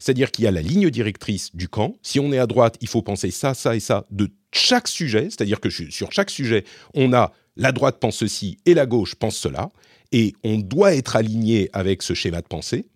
C'est-à-dire 0.03 0.31
qu'il 0.31 0.43
y 0.43 0.47
a 0.49 0.51
la 0.51 0.61
ligne 0.61 0.89
directrice 0.89 1.55
du 1.55 1.69
camp. 1.69 1.95
Si 2.01 2.19
on 2.19 2.33
est 2.33 2.37
à 2.37 2.45
droite, 2.45 2.75
il 2.81 2.89
faut 2.89 3.01
penser 3.01 3.31
ça, 3.31 3.53
ça 3.53 3.73
et 3.73 3.79
ça 3.79 4.05
de 4.11 4.29
chaque 4.51 4.89
sujet. 4.89 5.29
C'est-à-dire 5.29 5.61
que 5.61 5.69
sur 5.69 6.11
chaque 6.11 6.29
sujet, 6.29 6.65
on 6.93 7.13
a 7.13 7.31
la 7.55 7.71
droite 7.71 8.01
pense 8.01 8.17
ceci 8.17 8.57
et 8.65 8.73
la 8.73 8.85
gauche 8.85 9.15
pense 9.15 9.37
cela. 9.37 9.71
Et 10.11 10.33
on 10.43 10.57
doit 10.57 10.93
être 10.93 11.15
aligné 11.15 11.69
avec 11.71 12.03
ce 12.03 12.13
schéma 12.13 12.41
de 12.41 12.47
pensée. 12.47 12.89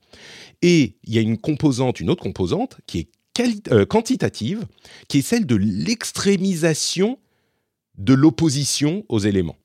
Et 0.62 0.98
il 1.06 1.14
y 1.14 1.18
a 1.18 1.22
une 1.22 1.38
composante, 1.38 2.02
une 2.02 2.10
autre 2.10 2.24
composante, 2.24 2.76
qui 2.88 3.00
est 3.00 3.72
euh, 3.72 3.86
quantitative, 3.86 4.68
qui 5.08 5.20
est 5.20 5.22
celle 5.22 5.46
de 5.46 5.56
l'extrémisation 5.56 7.20
de 7.98 8.16
l'opposition 8.16 9.06
aux 9.08 9.20
éléments. 9.20 9.56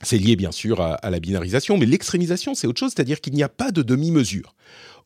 C'est 0.00 0.16
lié 0.16 0.36
bien 0.36 0.52
sûr 0.52 0.80
à, 0.80 1.10
la 1.10 1.20
binarisation, 1.20 1.76
mais 1.76 1.84
l'extrémisation, 1.84 2.54
c'est 2.54 2.66
autre 2.66 2.80
chose, 2.80 2.92
c'est-à-dire 2.96 3.20
qu'il 3.20 3.34
n'y 3.34 3.42
a 3.42 3.50
pas 3.50 3.72
de 3.72 3.82
demi-mesure. 3.82 4.54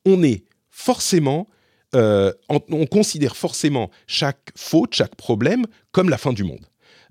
On 0.05 0.23
est 0.23 0.45
forcément, 0.81 1.47
euh, 1.95 2.33
on, 2.49 2.87
considère 2.87 3.37
forcément 3.37 3.91
chaque 4.07 4.51
faute, 4.57 4.95
chaque 4.95 5.15
problème 5.15 5.67
comme 5.93 6.09
la 6.09 6.19
fin 6.19 6.33
du 6.33 6.43
monde. 6.43 6.65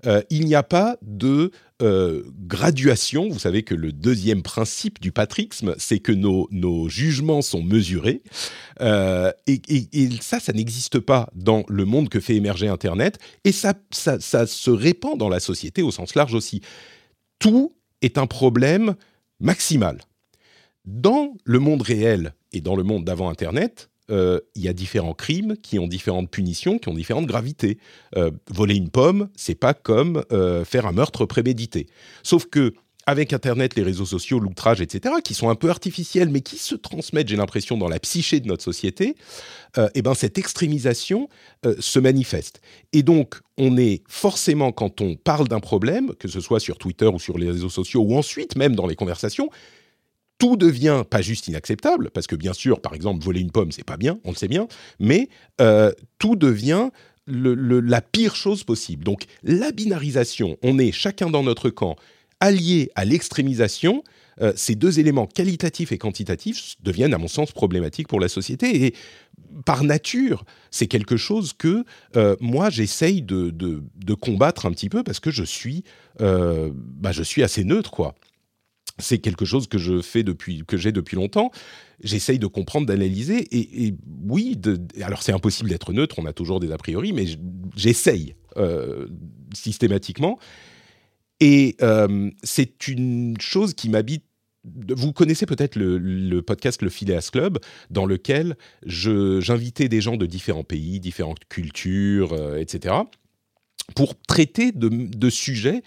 Euh, 0.06 0.22
il 0.30 0.46
n'y 0.46 0.54
a 0.54 0.62
pas 0.62 0.96
de 1.02 1.52
euh, 1.82 2.24
graduation. 2.46 3.28
Vous 3.28 3.38
savez 3.38 3.62
que 3.62 3.74
le 3.74 3.92
deuxième 3.92 4.42
principe 4.42 5.00
du 5.00 5.12
patrixme, 5.12 5.74
c'est 5.78 6.00
que 6.00 6.12
nos, 6.12 6.88
jugements 6.88 7.42
sont 7.42 7.62
mesurés. 7.62 8.22
Et, 9.46 10.08
ça, 10.20 10.40
ça 10.40 10.52
n'existe 10.52 10.98
pas 10.98 11.28
dans 11.34 11.64
le 11.68 11.84
monde 11.84 12.08
que 12.08 12.18
fait 12.18 12.34
émerger 12.34 12.66
Internet. 12.66 13.18
Et 13.44 13.52
ça, 13.52 13.74
ça 13.90 14.46
se 14.46 14.70
répand 14.70 15.16
dans 15.16 15.28
la 15.28 15.40
société 15.40 15.82
au 15.82 15.90
sens 15.90 16.14
large 16.16 16.34
aussi. 16.34 16.60
Tout 17.38 17.74
est 18.02 18.18
un 18.18 18.26
problème 18.26 18.96
maximal. 19.38 20.00
Dans 20.86 21.34
le 21.44 21.58
monde 21.58 21.82
réel 21.82 22.32
et 22.52 22.60
dans 22.60 22.76
le 22.76 22.82
monde 22.82 23.04
d'avant 23.04 23.28
Internet, 23.30 23.90
euh, 24.10 24.40
il 24.54 24.62
y 24.62 24.68
a 24.68 24.72
différents 24.72 25.14
crimes 25.14 25.56
qui 25.62 25.78
ont 25.78 25.86
différentes 25.86 26.30
punitions, 26.30 26.78
qui 26.78 26.88
ont 26.88 26.94
différentes 26.94 27.26
gravités. 27.26 27.78
Euh, 28.16 28.30
voler 28.50 28.74
une 28.74 28.90
pomme, 28.90 29.28
c'est 29.36 29.54
pas 29.54 29.74
comme 29.74 30.24
euh, 30.32 30.64
faire 30.64 30.86
un 30.86 30.92
meurtre 30.92 31.26
prémédité. 31.26 31.86
Sauf 32.22 32.46
que 32.46 32.74
avec 33.06 33.32
Internet, 33.32 33.76
les 33.76 33.82
réseaux 33.82 34.04
sociaux, 34.04 34.38
l'outrage, 34.38 34.80
etc., 34.80 35.16
qui 35.24 35.34
sont 35.34 35.48
un 35.48 35.54
peu 35.54 35.70
artificiels, 35.70 36.28
mais 36.28 36.42
qui 36.42 36.58
se 36.58 36.74
transmettent, 36.74 37.28
j'ai 37.28 37.36
l'impression, 37.36 37.76
dans 37.76 37.88
la 37.88 37.98
psyché 37.98 38.40
de 38.40 38.46
notre 38.46 38.62
société, 38.62 39.16
eh 39.94 40.02
ben 40.02 40.14
cette 40.14 40.38
extrémisation 40.38 41.28
se 41.80 41.98
manifeste. 41.98 42.60
Et 42.92 43.02
donc, 43.02 43.40
on 43.56 43.76
est 43.78 44.02
forcément, 44.06 44.70
quand 44.70 45.00
on 45.00 45.16
parle 45.16 45.48
d'un 45.48 45.60
problème, 45.60 46.14
que 46.20 46.28
ce 46.28 46.40
soit 46.40 46.60
sur 46.60 46.76
Twitter 46.78 47.06
ou 47.06 47.18
sur 47.18 47.38
les 47.38 47.50
réseaux 47.50 47.70
sociaux, 47.70 48.02
ou 48.02 48.16
ensuite 48.16 48.54
même 48.54 48.76
dans 48.76 48.86
les 48.86 48.96
conversations, 48.96 49.48
tout 50.40 50.56
devient 50.56 51.04
pas 51.08 51.20
juste 51.20 51.46
inacceptable, 51.46 52.10
parce 52.10 52.26
que 52.26 52.34
bien 52.34 52.54
sûr, 52.54 52.80
par 52.80 52.94
exemple, 52.94 53.22
voler 53.22 53.40
une 53.40 53.52
pomme, 53.52 53.70
c'est 53.70 53.84
pas 53.84 53.98
bien, 53.98 54.18
on 54.24 54.30
le 54.30 54.36
sait 54.36 54.48
bien, 54.48 54.66
mais 54.98 55.28
euh, 55.60 55.92
tout 56.18 56.34
devient 56.34 56.88
la 57.26 58.00
pire 58.00 58.34
chose 58.34 58.64
possible. 58.64 59.04
Donc 59.04 59.26
la 59.44 59.70
binarisation, 59.70 60.56
on 60.62 60.78
est 60.78 60.90
chacun 60.90 61.28
dans 61.30 61.44
notre 61.44 61.68
camp, 61.68 61.94
allié 62.40 62.90
à 62.94 63.04
l'extrémisation, 63.04 64.02
euh, 64.40 64.54
ces 64.56 64.74
deux 64.74 64.98
éléments 64.98 65.26
qualitatifs 65.26 65.92
et 65.92 65.98
quantitatifs 65.98 66.76
deviennent, 66.82 67.12
à 67.12 67.18
mon 67.18 67.28
sens, 67.28 67.52
problématiques 67.52 68.08
pour 68.08 68.18
la 68.18 68.28
société. 68.28 68.86
Et 68.86 68.94
par 69.66 69.84
nature, 69.84 70.46
c'est 70.70 70.86
quelque 70.86 71.18
chose 71.18 71.52
que 71.52 71.84
euh, 72.16 72.34
moi, 72.40 72.70
j'essaye 72.70 73.20
de, 73.20 73.52
combattre 74.14 74.64
un 74.64 74.70
petit 74.70 74.88
peu 74.88 75.02
parce 75.02 75.20
que 75.20 75.30
je 75.30 75.44
suis, 75.44 75.84
bah, 76.18 77.12
je 77.12 77.22
suis 77.22 77.42
assez 77.42 77.62
neutre, 77.62 77.90
quoi 77.90 78.14
c'est 79.00 79.18
quelque 79.18 79.44
chose 79.44 79.66
que 79.66 79.78
je 79.78 80.00
fais 80.00 80.22
depuis 80.22 80.64
que 80.66 80.76
j'ai 80.76 80.92
depuis 80.92 81.16
longtemps. 81.16 81.50
J'essaye 82.02 82.38
de 82.38 82.46
comprendre, 82.46 82.86
d'analyser, 82.86 83.46
et, 83.50 83.94
oui, 84.26 84.58
alors 85.02 85.22
c'est 85.22 85.32
impossible 85.32 85.68
d'être 85.68 85.92
neutre, 85.92 86.18
on 86.18 86.24
a 86.24 86.32
toujours 86.32 86.60
des 86.60 86.72
a 86.72 86.78
priori, 86.78 87.12
mais 87.12 87.26
j'essaye 87.76 88.34
euh, 88.56 89.06
systématiquement. 89.54 90.38
Et 91.40 91.76
euh, 91.82 92.30
c'est 92.42 92.88
une 92.88 93.36
chose 93.40 93.74
qui 93.74 93.88
m'habite. 93.88 94.24
Vous 94.64 95.12
connaissez 95.12 95.46
peut-être 95.46 95.76
le, 95.76 96.40
podcast 96.42 96.82
Le 96.82 96.90
Phileas 96.90 97.30
Club, 97.32 97.58
dans 97.90 98.04
lequel 98.04 98.56
j'invitais 98.84 99.88
des 99.88 100.02
gens 100.02 100.16
de 100.16 100.26
différents 100.26 100.64
pays, 100.64 101.00
différentes 101.00 101.46
cultures, 101.48 102.34
euh, 102.34 102.58
etc., 102.58 102.94
pour 103.96 104.14
traiter 104.20 104.70
de 104.72 105.30
sujets 105.30 105.82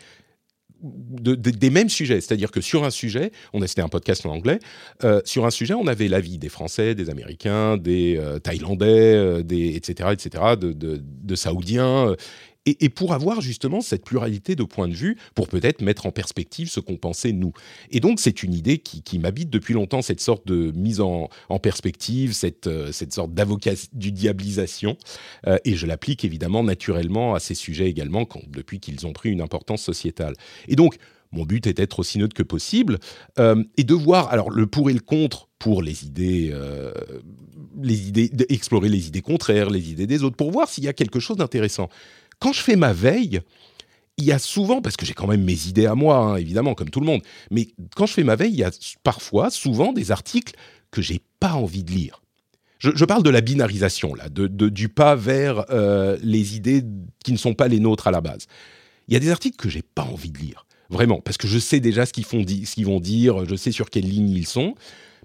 des 0.84 1.70
mêmes 1.70 1.90
sujets. 1.90 2.20
C'est-à-dire 2.22 2.52
que 2.52 2.62
sur 2.62 2.84
un 2.84 2.90
sujet, 2.90 3.32
on 3.54 3.62
a 3.62 3.68
c'était 3.68 3.82
un 3.82 3.90
podcast 3.90 4.26
en 4.26 4.32
anglais, 4.32 4.60
euh, 5.04 5.22
sur 5.26 5.46
un 5.46 5.50
sujet, 5.50 5.74
on 5.74 5.88
avait 5.88 6.08
l'avis 6.08 6.38
des 6.38 6.50
Français, 6.50 6.94
des 6.94 7.10
Américains, 7.10 7.78
des 7.78 8.18
euh, 8.18 8.40
Thaïlandais, 8.40 9.16
euh, 9.16 9.44
des, 9.44 9.76
etc., 9.76 10.10
etc., 10.12 10.44
de, 10.60 10.74
de 10.74 11.36
Saoudiens 11.36 12.16
et, 12.66 12.90
pour 12.90 13.14
avoir 13.14 13.42
justement 13.42 13.82
cette 13.82 14.06
pluralité 14.06 14.56
de 14.56 14.64
points 14.64 14.88
de 14.88 14.94
vue, 14.94 15.18
pour 15.36 15.48
peut-être 15.48 15.82
mettre 15.82 16.06
en 16.06 16.12
perspective 16.12 16.70
ce 16.70 16.80
qu'on 16.80 16.98
pensait 16.98 17.32
nous. 17.32 17.54
Et 17.92 18.00
donc 18.00 18.20
c'est 18.20 18.44
une 18.44 18.54
idée 18.54 18.78
qui, 18.78 19.20
m'habite 19.20 19.50
depuis 19.50 19.74
longtemps, 19.74 20.02
cette 20.02 20.22
sorte 20.22 20.48
de 20.48 20.72
mise 20.72 21.02
en, 21.02 21.30
perspective, 21.62 22.34
cette, 22.34 22.68
euh, 22.68 22.92
cette 22.92 23.14
sorte 23.14 23.34
d'avocat 23.34 23.74
du 23.94 24.12
diabolisation, 24.12 24.98
euh, 25.48 25.58
et 25.66 25.76
je 25.76 25.86
l'applique 25.86 26.26
évidemment 26.26 26.64
naturellement 26.64 27.36
à 27.36 27.40
ces 27.40 27.56
sujets 27.56 27.90
également, 27.90 28.28
depuis 28.48 28.80
qu'ils 28.80 29.06
ont 29.06 29.14
pris 29.14 29.30
une 29.30 29.42
importance 29.42 29.82
sociétale. 29.82 30.34
Et 30.68 30.76
donc, 30.76 30.98
mon 31.32 31.46
but 31.46 31.66
est 31.68 31.74
d'être 31.74 32.00
aussi 32.00 32.20
neutre 32.20 32.36
que 32.36 32.44
possible 32.44 33.00
euh, 33.40 33.64
et 33.78 33.84
de 33.84 33.94
voir 33.94 34.30
alors 34.30 34.52
le 34.52 34.68
pour 34.68 34.90
et 34.90 34.94
le 34.94 35.00
contre 35.00 35.50
pour 35.58 35.82
les 35.82 36.06
idées, 36.06 36.54
les 37.82 38.10
idées, 38.10 38.30
explorer 38.50 38.90
les 38.90 39.08
idées 39.08 39.22
contraires, 39.22 39.70
les 39.70 39.92
idées 39.92 40.08
des 40.08 40.24
autres, 40.24 40.36
pour 40.36 40.52
voir 40.52 40.68
s'il 40.68 40.84
y 40.84 40.90
a 40.90 40.94
quelque 40.94 41.22
chose 41.22 41.38
d'intéressant 41.38 41.88
quand 42.44 42.52
je 42.52 42.60
fais 42.60 42.76
ma 42.76 42.92
veille, 42.92 43.40
il 44.18 44.26
y 44.26 44.34
a 44.34 44.38
souvent, 44.38 44.82
parce 44.82 44.98
que 44.98 45.06
j'ai 45.06 45.14
quand 45.14 45.28
même 45.28 45.46
mes 45.46 45.68
idées 45.68 45.86
à 45.86 45.96
moi, 45.96 46.18
hein, 46.18 46.36
évidemment, 46.36 46.76
comme 46.76 46.90
tout 46.90 47.00
le 47.00 47.06
monde, 47.06 47.22
mais 47.52 47.70
quand 47.96 48.06
je 48.06 48.12
fais 48.12 48.26
ma 48.26 48.36
veille, 48.36 48.52
il 48.52 48.60
y 48.60 48.66
a 48.66 48.72
parfois, 49.02 49.50
souvent, 49.50 49.94
des 49.94 50.12
articles 50.12 50.54
que 50.92 51.02
j'ai 51.02 51.22
pas 51.40 51.54
envie 51.54 51.86
de 51.86 51.92
lire. 51.92 52.22
Je, 52.80 53.06
parle 53.06 53.24
de 53.24 53.30
la 53.30 53.40
binarisation, 53.40 54.14
là, 54.14 54.26
du 54.28 54.90
pas 54.90 55.16
vers 55.16 55.64
euh, 55.70 56.18
les 56.22 56.58
idées 56.58 56.84
qui 57.24 57.32
ne 57.32 57.38
sont 57.38 57.54
pas 57.54 57.70
les 57.70 57.80
nôtres 57.80 58.08
à 58.08 58.12
la 58.12 58.20
base. 58.20 58.48
Il 59.08 59.14
y 59.14 59.18
a 59.18 59.22
des 59.22 59.30
articles 59.30 59.56
que 59.56 59.70
j'ai 59.70 59.82
pas 59.82 60.04
envie 60.04 60.32
de 60.32 60.40
lire, 60.40 60.66
vraiment, 60.90 61.22
parce 61.22 61.38
que 61.38 61.48
je 61.48 61.58
sais 61.58 61.80
déjà 61.80 62.06
ce 62.06 62.12
qu'ils, 62.12 62.26
font 62.26 62.42
ce 62.42 62.74
qu'ils 62.74 62.86
vont 62.86 63.00
dire, 63.00 63.46
je 63.48 63.56
sais 63.56 63.72
sur 63.72 63.90
quelle 63.90 64.04
ligne 64.04 64.32
ils 64.32 64.48
sont, 64.48 64.76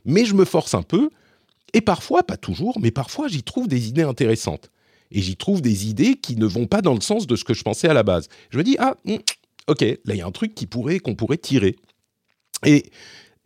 mais 0.05 0.25
je 0.25 0.35
me 0.35 0.45
force 0.45 0.75
un 0.75 0.83
peu, 0.83 1.11
et 1.73 1.81
parfois, 1.81 2.23
pas 2.23 2.37
toujours, 2.37 2.79
mais 2.79 2.93
parfois 2.93 3.27
j'y 3.27 3.43
trouve 3.43 3.67
des 3.67 3.89
idées 3.89 4.03
intéressantes 4.03 4.71
et 5.11 5.23
j'y 5.23 5.37
trouve 5.37 5.63
des 5.63 5.89
idées 5.89 6.17
qui 6.17 6.37
ne 6.37 6.47
vont 6.47 6.67
pas 6.67 6.83
dans 6.83 6.95
le 6.95 7.01
sens 7.01 7.27
de 7.27 7.37
ce 7.37 7.45
que 7.45 7.55
je 7.55 7.63
pensais 7.63 7.89
à 7.89 7.95
la 7.95 8.03
base. 8.03 8.29
Je 8.51 8.59
me 8.59 8.65
dis 8.65 8.77
ah 8.79 8.97
hmm, 9.05 9.17
ok 9.67 9.81
là 9.81 10.15
il 10.15 10.17
y 10.17 10.23
a 10.23 10.27
un 10.27 10.33
truc 10.33 10.55
qui 10.55 10.67
pourrait 10.67 10.99
qu'on 10.99 11.15
pourrait 11.15 11.39
tirer 11.39 11.77
et 12.65 12.91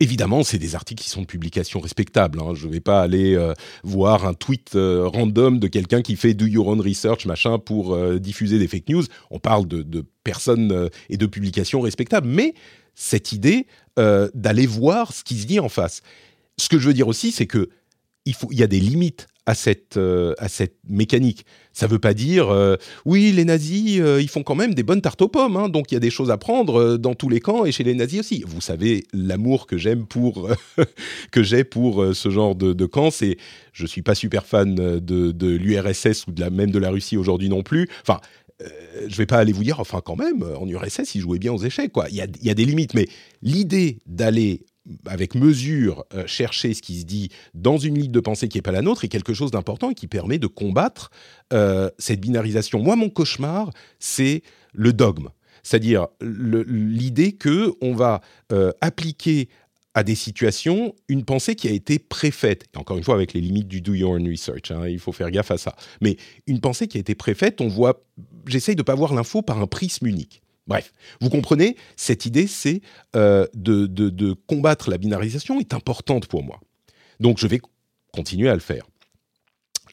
Évidemment, 0.03 0.43
c'est 0.43 0.57
des 0.57 0.75
articles 0.75 1.01
qui 1.01 1.09
sont 1.09 1.21
de 1.21 1.27
publication 1.27 1.79
respectable. 1.79 2.41
Hein. 2.41 2.53
Je 2.55 2.67
ne 2.67 2.73
vais 2.73 2.81
pas 2.81 3.01
aller 3.01 3.35
euh, 3.35 3.53
voir 3.83 4.25
un 4.25 4.33
tweet 4.33 4.75
euh, 4.75 5.07
random 5.07 5.59
de 5.59 5.67
quelqu'un 5.67 6.01
qui 6.01 6.17
fait 6.17 6.33
do 6.33 6.45
your 6.45 6.67
own 6.67 6.81
research, 6.81 7.25
machin, 7.25 7.57
pour 7.57 7.93
euh, 7.93 8.19
diffuser 8.19 8.59
des 8.59 8.67
fake 8.67 8.89
news. 8.89 9.03
On 9.31 9.39
parle 9.39 9.65
de, 9.65 10.05
personnes 10.25 10.89
et 11.09 11.15
de 11.15 11.25
publications 11.25 11.79
respectables. 11.79 12.27
Mais 12.27 12.53
cette 12.95 13.31
idée 13.31 13.65
d'aller 13.95 14.65
voir 14.65 15.13
ce 15.13 15.23
qui 15.23 15.39
se 15.39 15.45
dit 15.45 15.61
en 15.61 15.69
face. 15.69 16.01
Ce 16.57 16.67
que 16.67 16.79
je 16.79 16.87
veux 16.87 16.93
dire 16.93 17.07
aussi, 17.07 17.31
c'est 17.31 17.47
que 17.47 17.69
il, 18.25 18.33
faut, 18.33 18.49
il 18.51 18.59
y 18.59 18.63
a 18.63 18.67
des 18.67 18.79
limites 18.79 19.27
à 19.45 19.55
cette, 19.55 19.97
euh, 19.97 20.33
à 20.37 20.47
cette 20.47 20.77
mécanique. 20.87 21.45
Ça 21.73 21.87
ne 21.87 21.91
veut 21.91 21.99
pas 21.99 22.13
dire, 22.13 22.49
euh, 22.49 22.77
oui, 23.05 23.31
les 23.31 23.45
nazis, 23.45 23.99
euh, 23.99 24.21
ils 24.21 24.29
font 24.29 24.43
quand 24.43 24.55
même 24.55 24.73
des 24.73 24.83
bonnes 24.83 25.01
tartes 25.01 25.21
aux 25.21 25.27
pommes, 25.27 25.57
hein, 25.57 25.69
donc 25.69 25.91
il 25.91 25.95
y 25.95 25.97
a 25.97 25.99
des 25.99 26.11
choses 26.11 26.31
à 26.31 26.37
prendre 26.37 26.97
dans 26.97 27.13
tous 27.13 27.29
les 27.29 27.39
camps 27.39 27.65
et 27.65 27.71
chez 27.71 27.83
les 27.83 27.95
nazis 27.95 28.21
aussi. 28.21 28.43
Vous 28.47 28.61
savez 28.61 29.03
l'amour 29.11 29.67
que 29.67 29.77
j'aime 29.77 30.05
pour 30.05 30.49
que 31.31 31.43
j'ai 31.43 31.63
pour 31.63 32.15
ce 32.15 32.29
genre 32.29 32.55
de, 32.55 32.73
de 32.73 32.85
camp. 32.85 33.11
C'est, 33.11 33.37
je 33.73 33.85
suis 33.85 34.01
pas 34.01 34.15
super 34.15 34.45
fan 34.45 34.75
de, 34.75 35.47
l'URSS 35.47 36.27
ou 36.27 36.31
de 36.31 36.39
la, 36.39 36.49
même 36.49 36.71
de 36.71 36.79
la 36.79 36.89
Russie 36.89 37.17
aujourd'hui 37.17 37.49
non 37.49 37.63
plus. 37.63 37.89
Enfin, 38.01 38.19
je 39.07 39.15
vais 39.17 39.25
pas 39.25 39.39
aller 39.39 39.51
vous 39.51 39.63
dire, 39.63 39.79
enfin 39.79 39.99
quand 40.03 40.15
même, 40.15 40.43
en 40.57 40.67
URSS, 40.67 41.15
ils 41.15 41.21
jouaient 41.21 41.39
bien 41.39 41.51
aux 41.51 41.57
échecs, 41.57 41.91
quoi. 41.91 42.05
Il 42.09 42.15
y 42.15 42.21
a, 42.21 42.27
y 42.41 42.49
a 42.49 42.53
des 42.53 42.65
limites, 42.65 42.93
mais 42.93 43.07
l'idée 43.41 43.99
d'aller 44.05 44.61
avec 45.05 45.35
mesure, 45.35 46.05
euh, 46.13 46.27
chercher 46.27 46.73
ce 46.73 46.81
qui 46.81 46.99
se 46.99 47.05
dit 47.05 47.29
dans 47.53 47.77
une 47.77 47.97
ligne 47.97 48.11
de 48.11 48.19
pensée 48.19 48.47
qui 48.47 48.57
n'est 48.57 48.63
pas 48.63 48.71
la 48.71 48.81
nôtre 48.81 49.05
est 49.05 49.09
quelque 49.09 49.33
chose 49.33 49.51
d'important 49.51 49.91
et 49.91 49.95
qui 49.95 50.07
permet 50.07 50.39
de 50.39 50.47
combattre 50.47 51.09
euh, 51.53 51.89
cette 51.97 52.19
binarisation. 52.19 52.79
Moi, 52.79 52.95
mon 52.95 53.09
cauchemar, 53.09 53.71
c'est 53.99 54.43
le 54.73 54.93
dogme, 54.93 55.29
c'est-à-dire 55.63 56.07
l'idée 56.21 57.33
que 57.33 57.73
on 57.81 57.93
va 57.93 58.21
euh, 58.51 58.71
appliquer 58.81 59.49
à 59.93 60.03
des 60.03 60.15
situations 60.15 60.95
une 61.07 61.23
pensée 61.23 61.55
qui 61.55 61.67
a 61.67 61.71
été 61.71 61.99
préfaite. 61.99 62.65
Encore 62.75 62.97
une 62.97 63.03
fois, 63.03 63.13
avec 63.13 63.33
les 63.33 63.41
limites 63.41 63.67
du 63.67 63.79
do 63.79 63.93
your 63.93 64.11
own 64.11 64.27
research, 64.27 64.71
hein, 64.71 64.87
il 64.87 64.99
faut 64.99 65.11
faire 65.11 65.29
gaffe 65.29 65.51
à 65.51 65.57
ça. 65.57 65.75
Mais 66.01 66.17
une 66.47 66.59
pensée 66.59 66.87
qui 66.87 66.97
a 66.97 66.99
été 66.99 67.15
préfaite, 67.15 67.61
on 67.61 67.67
voit. 67.67 68.03
J'essaye 68.47 68.75
de 68.75 68.81
pas 68.81 68.95
voir 68.95 69.13
l'info 69.13 69.43
par 69.43 69.59
un 69.59 69.67
prisme 69.67 70.07
unique. 70.07 70.41
Bref, 70.67 70.93
vous 71.19 71.29
comprenez, 71.29 71.75
cette 71.97 72.25
idée, 72.25 72.47
c'est 72.47 72.81
euh, 73.15 73.45
de, 73.53 74.33
combattre 74.47 74.89
la 74.89 74.97
binarisation 74.97 75.59
est 75.59 75.73
importante 75.73 76.27
pour 76.27 76.43
moi. 76.43 76.59
Donc 77.19 77.37
je 77.37 77.47
vais 77.47 77.59
continuer 78.13 78.49
à 78.49 78.53
le 78.53 78.59
faire. 78.59 78.85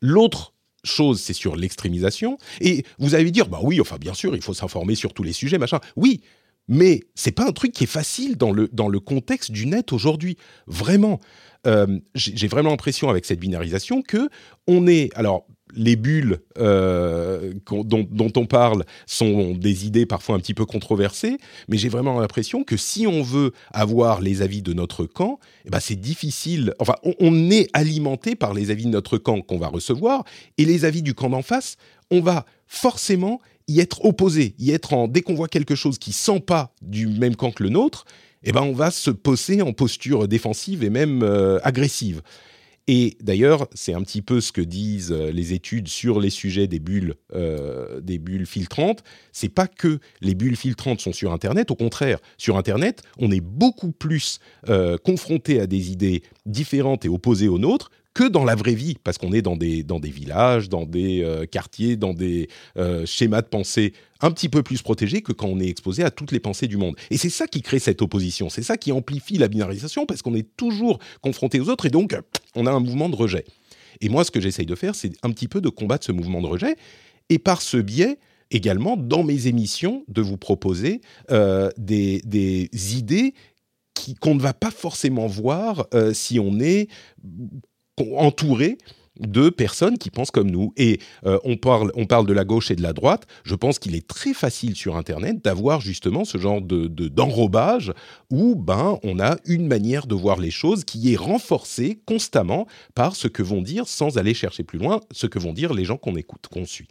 L'autre 0.00 0.54
chose, 0.84 1.20
c'est 1.20 1.32
sur 1.34 1.56
l'extrémisation. 1.56 2.38
Et 2.60 2.84
vous 2.98 3.14
allez 3.14 3.30
dire, 3.30 3.48
bah 3.48 3.60
oui, 3.62 3.80
enfin 3.80 3.96
bien 3.98 4.14
sûr, 4.14 4.34
il 4.34 4.42
faut 4.42 4.54
s'informer 4.54 4.94
sur 4.94 5.12
tous 5.12 5.22
les 5.22 5.32
sujets, 5.32 5.58
machin. 5.58 5.80
Oui, 5.96 6.22
Mais 6.68 7.00
c'est 7.16 7.32
pas 7.32 7.46
un 7.46 7.52
truc 7.52 7.72
qui 7.72 7.84
est 7.84 7.88
facile 7.88 8.36
dans 8.36 8.52
le, 8.52 9.00
contexte 9.00 9.50
du 9.50 9.66
net 9.66 9.92
aujourd'hui. 9.92 10.36
Vraiment. 10.66 11.20
Euh, 11.66 11.98
j'ai 12.14 12.48
vraiment 12.48 12.70
l'impression 12.70 13.10
avec 13.10 13.26
cette 13.26 13.40
binarisation 13.40 14.02
que 14.02 14.30
on 14.66 14.86
est. 14.86 15.10
Alors, 15.14 15.46
les 15.74 15.96
bulles 15.96 16.38
euh, 16.58 17.52
dont, 17.66 18.32
on 18.36 18.46
parle 18.46 18.84
sont 19.06 19.54
des 19.54 19.86
idées 19.86 20.06
parfois 20.06 20.36
un 20.36 20.40
petit 20.40 20.54
peu 20.54 20.66
controversées, 20.66 21.38
mais 21.68 21.76
j'ai 21.76 21.88
vraiment 21.88 22.18
l'impression 22.20 22.64
que 22.64 22.76
si 22.76 23.06
on 23.06 23.22
veut 23.22 23.52
avoir 23.72 24.20
les 24.20 24.42
avis 24.42 24.62
de 24.62 24.72
notre 24.72 25.04
camp, 25.04 25.38
eh 25.64 25.70
ben 25.70 25.80
c'est 25.80 26.00
difficile. 26.00 26.74
Enfin, 26.78 26.94
on, 27.02 27.50
est 27.50 27.68
alimenté 27.72 28.34
par 28.34 28.54
les 28.54 28.70
avis 28.70 28.84
de 28.84 28.90
notre 28.90 29.18
camp 29.18 29.40
qu'on 29.40 29.58
va 29.58 29.68
recevoir, 29.68 30.24
et 30.58 30.64
les 30.64 30.84
avis 30.84 31.02
du 31.02 31.14
camp 31.14 31.30
d'en 31.30 31.42
face, 31.42 31.76
on 32.10 32.20
va 32.20 32.44
forcément 32.66 33.40
y 33.68 33.80
être 33.80 34.04
opposé, 34.04 34.54
y 34.58 34.72
être 34.72 34.92
en 34.92 35.08
dès 35.08 35.22
qu'on 35.22 35.34
voit 35.34 35.48
quelque 35.48 35.74
chose 35.74 35.98
qui 35.98 36.12
sent 36.12 36.40
pas 36.40 36.72
du 36.82 37.06
même 37.06 37.36
camp 37.36 37.50
que 37.50 37.62
le 37.62 37.68
nôtre, 37.68 38.04
eh 38.42 38.52
ben 38.52 38.62
on 38.62 38.72
va 38.72 38.90
se 38.90 39.10
poser 39.10 39.62
en 39.62 39.72
posture 39.72 40.26
défensive 40.26 40.82
et 40.82 40.90
même 40.90 41.22
euh, 41.22 41.58
agressive. 41.62 42.22
Et 42.88 43.16
d'ailleurs, 43.20 43.68
c'est 43.74 43.94
un 43.94 44.02
petit 44.02 44.22
peu 44.22 44.40
ce 44.40 44.52
que 44.52 44.60
disent 44.60 45.12
euh, 45.12 45.30
les 45.30 45.52
études 45.52 45.88
sur 45.88 46.18
les 46.18 46.30
sujets 46.30 46.66
des 46.66 46.80
bulles, 46.80 47.14
euh, 47.34 48.00
des 48.00 48.18
bulles 48.18 48.46
filtrantes. 48.46 49.04
C'est 49.32 49.48
pas 49.48 49.68
que 49.68 49.98
les 50.20 50.34
bulles 50.34 50.56
filtrantes 50.56 51.00
sont 51.00 51.12
sur 51.12 51.32
Internet. 51.32 51.70
Au 51.70 51.76
contraire, 51.76 52.18
sur 52.38 52.56
Internet, 52.56 53.02
on 53.18 53.30
est 53.30 53.40
beaucoup 53.40 53.92
plus 53.92 54.40
euh, 54.68 54.96
confronté 54.98 55.60
à 55.60 55.66
des 55.66 55.92
idées 55.92 56.22
différentes 56.46 57.04
et 57.04 57.08
opposées 57.08 57.48
aux 57.48 57.58
nôtres 57.58 57.90
que 58.12 58.24
dans 58.24 58.44
la 58.44 58.56
vraie 58.56 58.74
vie, 58.74 58.96
parce 59.04 59.18
qu'on 59.18 59.32
est 59.32 59.40
dans 59.40 59.54
des, 59.54 59.84
villages, 60.02 60.68
dans 60.68 60.84
des 60.84 61.22
euh, 61.22 61.46
quartiers, 61.46 61.96
dans 61.96 62.12
des 62.12 62.48
schémas 63.04 63.42
de 63.42 63.46
pensée 63.46 63.92
un 64.20 64.32
petit 64.32 64.48
peu 64.48 64.62
plus 64.64 64.82
protégés 64.82 65.22
que 65.22 65.32
quand 65.32 65.46
on 65.46 65.60
est 65.60 65.68
exposé 65.68 66.02
à 66.02 66.10
toutes 66.10 66.32
les 66.32 66.40
pensées 66.40 66.66
du 66.66 66.76
monde. 66.76 66.96
Et 67.10 67.16
c'est 67.16 67.30
ça 67.30 67.46
qui 67.46 67.62
crée 67.62 67.78
cette 67.78 68.02
opposition, 68.02 68.48
c'est 68.48 68.62
ça 68.62 68.76
qui 68.76 68.90
amplifie 68.90 69.38
la 69.38 69.46
binarisation, 69.46 70.06
parce 70.06 70.22
qu'on 70.22 70.34
est 70.34 70.56
toujours 70.56 70.98
confronté 71.22 71.60
aux 71.60 71.68
autres, 71.68 71.86
et 71.86 71.90
donc 71.90 72.16
on 72.54 72.66
a 72.66 72.70
un 72.70 72.80
mouvement 72.80 73.08
de 73.08 73.16
rejet. 73.16 73.44
Et 74.00 74.08
moi, 74.08 74.24
ce 74.24 74.30
que 74.30 74.40
j'essaye 74.40 74.66
de 74.66 74.74
faire, 74.74 74.94
c'est 74.94 75.12
un 75.22 75.30
petit 75.30 75.48
peu 75.48 75.60
de 75.60 75.68
combattre 75.68 76.06
ce 76.06 76.12
mouvement 76.12 76.40
de 76.40 76.46
rejet, 76.46 76.76
et 77.28 77.38
par 77.38 77.62
ce 77.62 77.76
biais, 77.76 78.18
également, 78.50 78.96
dans 78.96 79.22
mes 79.22 79.46
émissions, 79.46 80.04
de 80.08 80.22
vous 80.22 80.36
proposer 80.36 81.00
euh, 81.30 81.70
des, 81.76 82.20
des 82.24 82.68
idées 82.96 83.34
qu'on 84.20 84.34
ne 84.34 84.40
va 84.40 84.54
pas 84.54 84.70
forcément 84.70 85.26
voir 85.26 85.86
si 86.14 86.40
on 86.40 86.58
est 86.58 86.88
entouré 87.98 88.78
de 89.18 89.50
personnes 89.50 89.98
qui 89.98 90.10
pensent 90.10 90.30
comme 90.30 90.50
nous. 90.50 90.72
Et 90.76 91.00
euh, 91.26 91.38
on, 91.44 91.56
parle, 91.56 91.90
on 91.94 92.06
parle 92.06 92.26
de 92.26 92.32
la 92.32 92.44
gauche 92.44 92.70
et 92.70 92.76
de 92.76 92.82
la 92.82 92.92
droite. 92.92 93.26
Je 93.44 93.54
pense 93.54 93.78
qu'il 93.78 93.94
est 93.94 94.06
très 94.06 94.32
facile 94.32 94.76
sur 94.76 94.96
Internet 94.96 95.44
d'avoir 95.44 95.80
justement 95.80 96.24
ce 96.24 96.38
genre 96.38 96.62
de, 96.62 96.86
d'enrobage 96.86 97.92
où 98.30 98.54
ben, 98.54 98.98
on 99.02 99.18
a 99.18 99.36
une 99.46 99.66
manière 99.66 100.06
de 100.06 100.14
voir 100.14 100.38
les 100.38 100.50
choses 100.50 100.84
qui 100.84 101.12
est 101.12 101.16
renforcée 101.16 102.00
constamment 102.06 102.66
par 102.94 103.16
ce 103.16 103.28
que 103.28 103.42
vont 103.42 103.62
dire, 103.62 103.88
sans 103.88 104.18
aller 104.18 104.34
chercher 104.34 104.62
plus 104.62 104.78
loin, 104.78 105.00
ce 105.10 105.26
que 105.26 105.38
vont 105.38 105.52
dire 105.52 105.74
les 105.74 105.84
gens 105.84 105.96
qu'on 105.96 106.16
écoute, 106.16 106.46
qu'on 106.50 106.66
suit. 106.66 106.88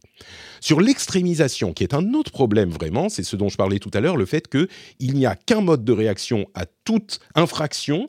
Sur 0.59 0.81
l'extrémisation, 0.81 1.73
qui 1.73 1.83
est 1.83 1.93
un 1.93 2.13
autre 2.13 2.31
problème 2.31 2.69
vraiment, 2.69 3.09
c'est 3.09 3.23
ce 3.23 3.35
dont 3.35 3.49
je 3.49 3.57
parlais 3.57 3.79
tout 3.79 3.91
à 3.93 4.01
l'heure, 4.01 4.17
le 4.17 4.25
fait 4.25 4.47
qu'il 4.47 5.13
n'y 5.13 5.25
a 5.25 5.35
qu'un 5.35 5.61
mode 5.61 5.83
de 5.83 5.93
réaction 5.93 6.47
à 6.53 6.65
toute 6.65 7.19
infraction 7.35 8.07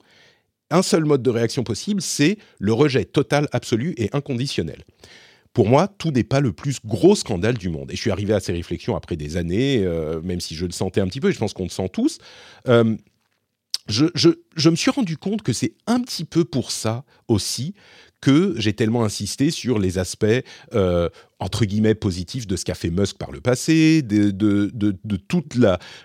un 0.70 0.82
seul 0.82 1.04
mode 1.04 1.22
de 1.22 1.30
réaction 1.30 1.64
possible, 1.64 2.00
c'est 2.00 2.38
le 2.58 2.72
rejet 2.72 3.04
total, 3.04 3.48
absolu 3.52 3.94
et 3.96 4.10
inconditionnel. 4.12 4.84
Pour 5.52 5.68
moi, 5.68 5.88
tout 5.88 6.12
n'est 6.12 6.24
pas 6.24 6.40
le 6.40 6.52
plus 6.52 6.78
gros 6.84 7.16
scandale 7.16 7.58
du 7.58 7.70
monde. 7.70 7.90
Et 7.90 7.96
je 7.96 8.00
suis 8.00 8.10
arrivé 8.10 8.32
à 8.32 8.40
ces 8.40 8.52
réflexions 8.52 8.94
après 8.94 9.16
des 9.16 9.36
années, 9.36 9.82
euh, 9.84 10.20
même 10.22 10.40
si 10.40 10.54
je 10.54 10.64
le 10.64 10.72
sentais 10.72 11.00
un 11.00 11.08
petit 11.08 11.20
peu, 11.20 11.30
et 11.30 11.32
je 11.32 11.38
pense 11.38 11.54
qu'on 11.54 11.64
le 11.64 11.70
sent 11.70 11.88
tous. 11.92 12.18
Euh, 12.68 12.96
je, 13.88 14.68
me 14.70 14.76
suis 14.76 14.92
rendu 14.92 15.16
compte 15.16 15.42
que 15.42 15.52
c'est 15.52 15.74
un 15.88 16.00
petit 16.00 16.24
peu 16.24 16.44
pour 16.44 16.70
ça 16.70 17.04
aussi 17.26 17.74
que 18.20 18.54
j'ai 18.58 18.74
tellement 18.74 19.02
insisté 19.02 19.50
sur 19.50 19.78
les 19.78 19.98
aspects 19.98 20.26
euh, 20.74 21.08
entre 21.40 21.64
guillemets 21.64 21.94
positifs 21.94 22.46
de 22.46 22.54
ce 22.54 22.64
qu'a 22.64 22.74
fait 22.74 22.90
Musk 22.90 23.16
par 23.16 23.32
le 23.32 23.40
passé, 23.40 24.02
de, 24.02 24.30
de, 24.30 24.70
de, 24.74 25.16
tout 25.16 25.42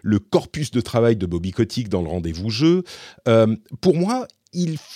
le 0.01 0.19
corpus 0.19 0.71
de 0.71 0.81
travail 0.81 1.17
de 1.17 1.25
Bobby 1.25 1.51
Kotick 1.51 1.89
dans 1.89 2.01
le 2.01 2.07
rendez-vous 2.07 2.49
jeu. 2.49 2.83
pour 3.81 3.95
moi, 3.95 4.27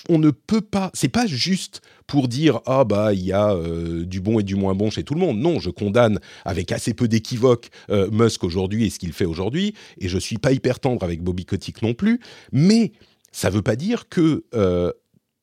on 0.10 0.20
ne 0.20 0.32
peut 0.32 0.62
pas. 0.62 0.92
C'est 0.94 1.10
pas 1.10 1.28
juste 1.28 1.82
pour 2.08 2.28
dire 2.28 2.62
ah 2.66 2.84
bah 2.84 3.14
il 3.14 3.24
y 3.24 3.34
a 3.34 3.54
euh, 3.54 4.06
du 4.06 4.22
bon 4.22 4.40
et 4.40 4.44
du 4.44 4.56
moins 4.56 4.74
bon 4.74 4.90
chez 4.90 5.04
tout 5.04 5.14
le 5.14 5.20
monde. 5.20 5.40
Non, 5.40 5.60
je 5.60 5.70
condamne 5.70 6.20
avec 6.46 6.72
assez 6.72 6.94
peu 6.94 7.08
d'équivoque 7.08 7.70
euh, 7.90 8.10
Musk 8.12 8.44
aujourd'hui 8.44 8.86
et 8.86 8.90
ce 8.90 9.00
qu'il 9.00 9.14
fait 9.14 9.26
aujourd'hui, 9.26 9.74
et 10.00 10.08
je 10.08 10.18
suis 10.18 10.38
pas 10.38 10.52
hyper 10.52 10.80
tendre 10.80 11.04
avec 11.04 11.22
Bobby 11.22 11.46
Kotick 11.46 11.82
non 11.82 11.94
plus. 11.94 12.20
Mais 12.52 12.92
ça 13.32 13.50
veut 13.50 13.62
pas 13.62 13.76
dire 13.76 14.10
que 14.10 14.44
euh, 14.56 14.92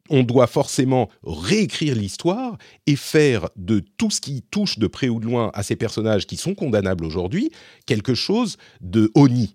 on 0.08 0.22
doit 0.22 0.46
forcément 0.46 1.08
réécrire 1.24 1.94
l'histoire 1.94 2.58
et 2.86 2.96
faire 2.96 3.48
de 3.56 3.80
tout 3.96 4.10
ce 4.10 4.20
qui 4.20 4.42
touche 4.42 4.78
de 4.78 4.86
près 4.86 5.08
ou 5.08 5.20
de 5.20 5.26
loin 5.26 5.50
à 5.54 5.62
ces 5.62 5.76
personnages 5.76 6.26
qui 6.26 6.36
sont 6.36 6.54
condamnables 6.54 7.04
aujourd'hui 7.04 7.50
quelque 7.86 8.14
chose 8.14 8.56
de 8.80 9.10
honni. 9.14 9.54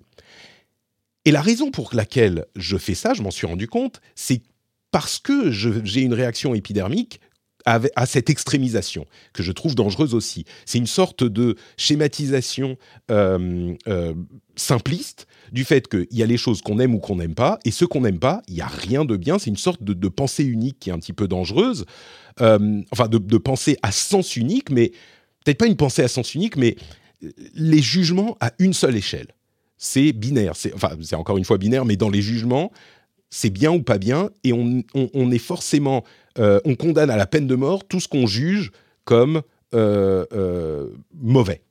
Et 1.26 1.32
la 1.32 1.42
raison 1.42 1.70
pour 1.70 1.92
laquelle 1.94 2.46
je 2.56 2.78
fais 2.78 2.96
ça, 2.96 3.14
je 3.14 3.22
m'en 3.22 3.32
suis 3.32 3.46
rendu 3.46 3.68
compte, 3.68 4.02
c'est 4.16 4.42
parce 4.92 5.20
que 5.20 5.50
j'ai 5.52 6.02
une 6.02 6.14
réaction 6.14 6.54
épidermique 6.54 7.20
à, 7.66 8.06
cette 8.06 8.30
extrémisation 8.30 9.06
que 9.34 9.44
je 9.44 9.52
trouve 9.52 9.76
dangereuse 9.76 10.14
aussi. 10.14 10.46
C'est 10.66 10.78
une 10.78 10.88
sorte 10.88 11.24
de 11.24 11.56
schématisation 11.78 12.78
euh, 13.10 13.76
euh, 13.88 14.14
simpliste 14.56 15.28
du 15.52 15.64
fait 15.64 15.88
qu'il 15.88 16.08
y 16.12 16.24
a 16.24 16.26
les 16.26 16.38
choses 16.38 16.62
qu'on 16.62 16.80
aime 16.80 16.96
ou 16.96 17.00
qu'on 17.00 17.18
n'aime 17.18 17.36
pas, 17.36 17.60
et 17.66 17.72
ce 17.72 17.86
qu'on 17.86 18.02
n'aime 18.02 18.20
pas, 18.20 18.42
il 18.48 18.56
n'y 18.56 18.62
a 18.62 18.68
rien 18.68 19.06
de 19.06 19.18
bien. 19.18 19.38
C'est 19.38 19.50
une 19.50 19.58
sorte 19.58 19.84
de, 19.84 20.08
pensée 20.08 20.44
unique 20.44 20.80
qui 20.80 20.90
est 20.90 20.94
un 20.94 21.00
petit 21.00 21.14
peu 21.14 21.28
dangereuse, 21.28 21.86
euh, 22.42 22.82
enfin 22.92 23.08
de, 23.08 23.38
pensée 23.38 23.78
à 23.82 23.92
sens 23.92 24.36
unique, 24.36 24.70
mais 24.70 24.92
peut-être 25.46 25.58
pas 25.58 25.68
une 25.68 25.78
pensée 25.78 26.04
à 26.04 26.08
sens 26.08 26.36
unique, 26.36 26.56
mais 26.58 26.76
les 27.54 27.82
jugements 27.82 28.38
à 28.40 28.54
une 28.60 28.74
seule 28.74 28.96
échelle. 28.96 29.28
C'est 29.78 30.12
binaire, 30.12 30.54
c'est 30.56 31.16
encore 31.16 31.38
une 31.38 31.46
fois 31.46 31.58
binaire, 31.58 31.86
mais 31.86 31.96
dans 31.96 32.10
les 32.10 32.22
jugements, 32.22 32.72
c'est 33.32 33.50
bien 33.50 33.72
ou 33.72 33.82
pas 33.82 33.98
bien, 33.98 34.30
et 34.44 34.52
on, 34.52 35.32
est 35.32 35.38
forcément, 35.38 36.04
euh, 36.38 36.60
on 36.66 36.76
condamne 36.76 37.10
à 37.10 37.16
la 37.16 37.26
peine 37.26 37.48
de 37.48 37.56
mort 37.56 37.88
tout 37.88 38.02
ce 38.02 38.10
qu'on 38.10 38.28
juge 38.28 38.72
comme 39.06 39.42
euh, 39.74 40.26
euh, 40.34 40.90
mauvais. 41.14 41.62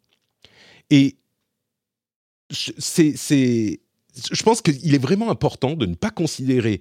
Et 0.89 1.17
c'est, 2.51 3.15
je 4.33 4.43
pense 4.43 4.63
qu'il 4.63 4.95
est 4.95 5.03
vraiment 5.03 5.31
important 5.31 5.75
de 5.75 5.85
ne 5.85 5.95
pas 5.95 6.11
considérer 6.11 6.81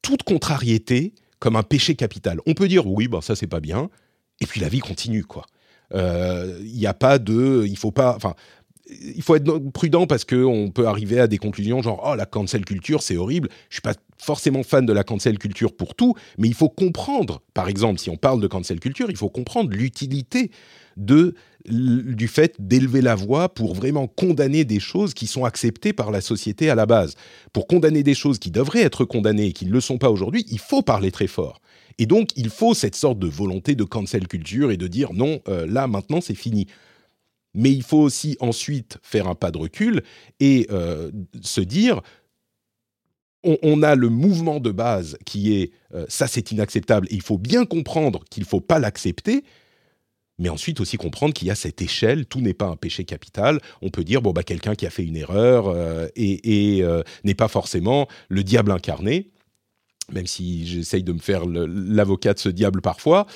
toute 0.00 0.22
contrariété 0.22 1.12
comme 1.40 1.56
un 1.56 1.64
péché 1.64 1.96
capital. 1.96 2.38
On 2.46 2.54
peut 2.54 2.68
dire 2.68 2.86
oui, 2.86 3.08
ben 3.08 3.20
ça 3.20 3.34
c'est 3.34 3.48
pas 3.48 3.60
bien, 3.60 3.90
et 4.40 4.46
puis 4.46 4.60
la 4.60 4.68
vie 4.68 4.78
continue 4.78 5.24
quoi. 5.24 5.44
Il 5.92 6.72
n'y 6.72 6.86
a 6.86 6.94
pas 6.94 7.18
de, 7.18 7.64
il 7.68 7.76
faut 7.76 7.92
pas, 7.92 8.14
enfin 8.16 8.34
il 8.86 9.22
faut 9.22 9.34
être 9.34 9.58
prudent 9.70 10.06
parce 10.06 10.24
qu'on 10.24 10.70
peut 10.72 10.86
arriver 10.86 11.18
à 11.18 11.26
des 11.26 11.38
conclusions 11.38 11.80
genre 11.80 12.02
oh 12.06 12.14
la 12.14 12.26
cancel 12.26 12.64
culture 12.64 13.02
c'est 13.02 13.16
horrible. 13.16 13.48
Je 13.70 13.76
suis 13.76 13.82
pas 13.82 13.94
forcément 14.18 14.62
fan 14.62 14.86
de 14.86 14.92
la 14.92 15.04
cancel 15.04 15.38
culture 15.38 15.74
pour 15.74 15.94
tout, 15.94 16.14
mais 16.38 16.48
il 16.48 16.54
faut 16.54 16.68
comprendre, 16.68 17.42
par 17.52 17.68
exemple, 17.68 17.98
si 17.98 18.10
on 18.10 18.16
parle 18.16 18.40
de 18.40 18.46
cancel 18.46 18.80
culture, 18.80 19.10
il 19.10 19.16
faut 19.16 19.28
comprendre 19.28 19.70
l'utilité 19.70 20.50
de 20.96 21.34
du 21.66 22.28
fait 22.28 22.56
d'élever 22.58 23.00
la 23.00 23.14
voix 23.14 23.48
pour 23.48 23.74
vraiment 23.74 24.06
condamner 24.06 24.66
des 24.66 24.80
choses 24.80 25.14
qui 25.14 25.26
sont 25.26 25.46
acceptées 25.46 25.94
par 25.94 26.10
la 26.10 26.20
société 26.20 26.68
à 26.68 26.74
la 26.74 26.84
base. 26.84 27.14
Pour 27.54 27.66
condamner 27.66 28.02
des 28.02 28.14
choses 28.14 28.38
qui 28.38 28.50
devraient 28.50 28.82
être 28.82 29.06
condamnées 29.06 29.46
et 29.46 29.52
qui 29.52 29.64
ne 29.64 29.72
le 29.72 29.80
sont 29.80 29.96
pas 29.96 30.10
aujourd'hui, 30.10 30.44
il 30.50 30.58
faut 30.58 30.82
parler 30.82 31.10
très 31.10 31.26
fort. 31.26 31.62
Et 31.98 32.04
donc, 32.04 32.30
il 32.36 32.50
faut 32.50 32.74
cette 32.74 32.96
sorte 32.96 33.18
de 33.18 33.28
volonté 33.28 33.76
de 33.76 33.84
cancel 33.84 34.28
culture 34.28 34.72
et 34.72 34.76
de 34.76 34.86
dire 34.86 35.14
non, 35.14 35.40
euh, 35.48 35.66
là, 35.66 35.86
maintenant, 35.86 36.20
c'est 36.20 36.34
fini 36.34 36.66
mais 37.54 37.70
il 37.70 37.82
faut 37.82 38.00
aussi 38.00 38.36
ensuite 38.40 38.98
faire 39.02 39.28
un 39.28 39.34
pas 39.34 39.50
de 39.50 39.58
recul 39.58 40.02
et 40.40 40.66
euh, 40.70 41.10
se 41.40 41.60
dire 41.60 42.02
on, 43.46 43.82
a 43.82 43.94
le 43.94 44.08
mouvement 44.08 44.58
de 44.58 44.70
base 44.70 45.18
qui 45.26 45.54
est 45.54 45.72
euh, 45.94 46.06
ça 46.08 46.26
c'est 46.26 46.50
inacceptable 46.50 47.06
il 47.10 47.20
faut 47.20 47.36
bien 47.38 47.66
comprendre 47.66 48.24
qu'il 48.30 48.42
ne 48.42 48.48
faut 48.48 48.62
pas 48.62 48.78
l'accepter 48.78 49.44
mais 50.38 50.48
ensuite 50.48 50.80
aussi 50.80 50.96
comprendre 50.96 51.32
qu'il 51.32 51.46
y 51.46 51.52
a 51.52 51.54
cette 51.54 51.80
échelle, 51.80 52.26
tout 52.26 52.40
n'est 52.40 52.54
pas 52.54 52.64
un 52.64 52.74
péché 52.74 53.04
capital. 53.04 53.60
On 53.82 53.90
peut 53.90 54.02
dire, 54.02 54.20
bon, 54.20 54.32
bah, 54.32 54.42
quelqu'un 54.42 54.74
qui 54.74 54.84
a 54.84 54.90
fait 54.90 55.04
une 55.04 55.16
erreur 55.16 55.68
euh, 55.68 56.08
et, 56.16 56.82
n'est 57.22 57.36
pas 57.36 57.46
forcément 57.46 58.08
le 58.28 58.42
diable 58.42 58.72
incarné, 58.72 59.30
même 60.12 60.26
si 60.26 60.66
j'essaye 60.66 61.04
de 61.04 61.12
me 61.12 61.20
faire 61.20 61.46
l'avocat 61.46 62.34
de 62.34 62.40
ce 62.40 62.48
diable 62.48 62.80
parfois 62.80 63.28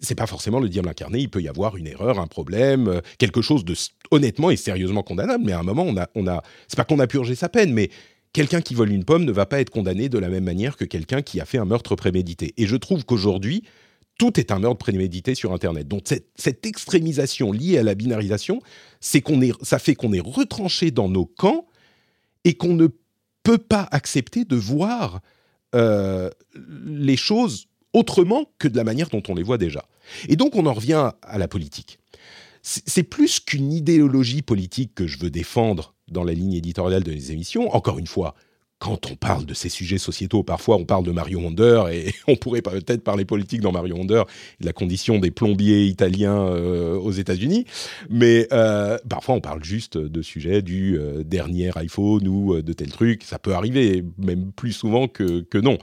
c'est 0.00 0.14
pas 0.14 0.26
forcément 0.26 0.60
le 0.60 0.68
diable 0.68 0.88
incarné. 0.88 1.20
Il 1.20 1.28
peut 1.28 1.42
y 1.42 1.48
avoir 1.48 1.76
une 1.76 1.86
erreur, 1.86 2.18
un 2.18 2.26
problème, 2.26 2.88
euh, 2.88 3.00
quelque 3.18 3.42
chose 3.42 3.64
de 3.64 3.74
honnêtement 4.10 4.50
et 4.50 4.56
sérieusement 4.56 5.02
condamnable. 5.02 5.44
Mais 5.44 5.52
à 5.52 5.60
un 5.60 5.62
moment, 5.62 5.84
on 5.84 5.96
a, 5.96 6.08
on 6.14 6.26
a, 6.26 6.42
c'est 6.68 6.76
pas 6.76 6.84
qu'on 6.84 6.98
a 6.98 7.06
purgé 7.06 7.34
sa 7.34 7.48
peine, 7.48 7.72
mais 7.72 7.90
quelqu'un 8.32 8.60
qui 8.60 8.74
vole 8.74 8.90
une 8.90 9.04
pomme 9.04 9.24
ne 9.24 9.32
va 9.32 9.46
pas 9.46 9.60
être 9.60 9.70
condamné 9.70 10.08
de 10.08 10.18
la 10.18 10.28
même 10.28 10.44
manière 10.44 10.76
que 10.76 10.84
quelqu'un 10.84 11.22
qui 11.22 11.40
a 11.40 11.44
fait 11.44 11.58
un 11.58 11.64
meurtre 11.64 11.96
prémédité. 11.96 12.54
Et 12.56 12.66
je 12.66 12.76
trouve 12.76 13.04
qu'aujourd'hui, 13.04 13.64
tout 14.18 14.38
est 14.38 14.52
un 14.52 14.58
meurtre 14.58 14.78
prémédité 14.78 15.34
sur 15.34 15.52
Internet. 15.52 15.88
Donc 15.88 16.02
cette, 16.06 16.66
extrémisation 16.66 17.52
liée 17.52 17.78
à 17.78 17.82
la 17.82 17.94
binarisation, 17.94 18.60
c'est 19.00 19.22
qu'on 19.22 19.40
est, 19.40 19.52
ça 19.64 19.78
fait 19.78 19.94
qu'on 19.94 20.12
est 20.12 20.20
retranché 20.20 20.90
dans 20.90 21.08
nos 21.08 21.24
camps 21.24 21.66
et 22.44 22.54
qu'on 22.54 22.74
ne 22.74 22.88
peut 23.42 23.58
pas 23.58 23.88
accepter 23.90 24.44
de 24.44 24.56
voir 24.56 25.20
euh, 25.74 26.28
les 26.84 27.16
choses 27.16 27.66
autrement 27.92 28.44
que 28.58 28.68
de 28.68 28.76
la 28.76 28.84
manière 28.84 29.08
dont 29.08 29.22
on 29.28 29.34
les 29.34 29.42
voit 29.42 29.58
déjà. 29.58 29.86
Et 30.28 30.36
donc 30.36 30.54
on 30.54 30.66
en 30.66 30.72
revient 30.72 31.10
à 31.22 31.38
la 31.38 31.48
politique. 31.48 31.98
C'est 32.62 33.04
plus 33.04 33.40
qu'une 33.40 33.72
idéologie 33.72 34.42
politique 34.42 34.94
que 34.94 35.06
je 35.06 35.18
veux 35.18 35.30
défendre 35.30 35.94
dans 36.08 36.24
la 36.24 36.34
ligne 36.34 36.52
éditoriale 36.52 37.02
de 37.02 37.12
mes 37.12 37.30
émissions. 37.30 37.74
Encore 37.74 37.98
une 37.98 38.06
fois, 38.06 38.34
quand 38.80 39.10
on 39.10 39.14
parle 39.14 39.44
de 39.44 39.54
ces 39.54 39.68
sujets 39.68 39.98
sociétaux, 39.98 40.42
parfois 40.42 40.76
on 40.76 40.84
parle 40.84 41.04
de 41.04 41.10
Mario 41.10 41.38
Wonder 41.38 41.84
et 41.92 42.12
on 42.26 42.36
pourrait 42.36 42.62
peut-être 42.62 43.04
parler 43.04 43.24
politique 43.24 43.60
dans 43.60 43.72
Mario 43.72 43.94
Wonder, 43.94 44.24
de 44.60 44.66
la 44.66 44.72
condition 44.72 45.18
des 45.18 45.30
plombiers 45.30 45.84
italiens 45.84 46.38
euh, 46.38 46.96
aux 46.96 47.12
États-Unis, 47.12 47.66
mais 48.08 48.48
euh, 48.52 48.98
parfois 49.08 49.34
on 49.36 49.40
parle 49.40 49.62
juste 49.62 49.98
de 49.98 50.22
sujets 50.22 50.62
du 50.62 50.98
euh, 50.98 51.22
dernier 51.22 51.70
iPhone 51.76 52.26
ou 52.26 52.60
de 52.60 52.72
tel 52.72 52.90
truc. 52.90 53.22
Ça 53.22 53.38
peut 53.38 53.54
arriver, 53.54 54.02
même 54.18 54.50
plus 54.52 54.72
souvent 54.72 55.08
que, 55.08 55.40
que 55.42 55.58
non. 55.58 55.78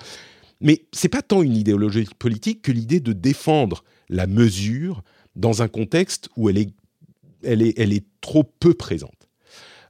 Mais 0.61 0.85
c'est 0.91 1.09
pas 1.09 1.21
tant 1.21 1.41
une 1.41 1.55
idéologie 1.55 2.07
politique 2.17 2.61
que 2.61 2.71
l'idée 2.71 2.99
de 2.99 3.13
défendre 3.13 3.83
la 4.09 4.27
mesure 4.27 5.03
dans 5.35 5.61
un 5.61 5.67
contexte 5.67 6.29
où 6.35 6.49
elle 6.49 6.57
est, 6.57 8.03
trop 8.21 8.43
peu 8.43 8.73
présente. 8.73 9.29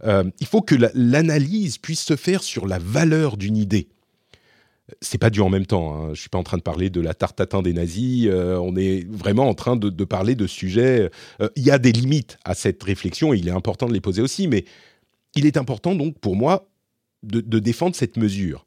Euh, 0.03 0.25
il 0.39 0.45
faut 0.45 0.61
que 0.61 0.75
l'analyse 0.93 1.79
puisse 1.79 2.03
se 2.03 2.15
faire 2.15 2.43
sur 2.43 2.67
la 2.67 2.77
valeur 2.77 3.37
d'une 3.37 3.57
idée. 3.57 3.87
C'est 5.01 5.17
pas 5.17 5.29
du 5.29 5.41
en 5.41 5.49
même 5.49 5.65
temps. 5.65 5.95
Hein. 5.95 6.13
Je 6.13 6.19
suis 6.19 6.29
pas 6.29 6.37
en 6.37 6.43
train 6.43 6.57
de 6.57 6.61
parler 6.61 6.89
de 6.89 7.01
la 7.01 7.13
tarte 7.13 7.37
tatin 7.37 7.61
des 7.61 7.73
nazis. 7.73 8.27
Euh, 8.27 8.57
on 8.57 8.75
est 8.75 9.07
vraiment 9.09 9.49
en 9.49 9.53
train 9.53 9.75
de, 9.75 10.03
parler 10.05 10.35
de 10.35 10.45
sujets. 10.45 11.09
Euh, 11.41 11.49
il 11.55 11.63
y 11.63 11.71
a 11.71 11.79
des 11.79 11.91
limites 11.91 12.37
à 12.45 12.53
cette 12.53 12.83
réflexion 12.83 13.33
et 13.33 13.37
il 13.37 13.47
est 13.47 13.51
important 13.51 13.87
de 13.87 13.93
les 13.93 14.01
poser 14.01 14.21
aussi. 14.21 14.47
Mais 14.47 14.65
il 15.35 15.45
est 15.45 15.57
important 15.57 15.95
donc 15.95 16.19
pour 16.19 16.35
moi 16.35 16.69
de, 17.23 17.59
défendre 17.59 17.95
cette 17.95 18.17
mesure. 18.17 18.65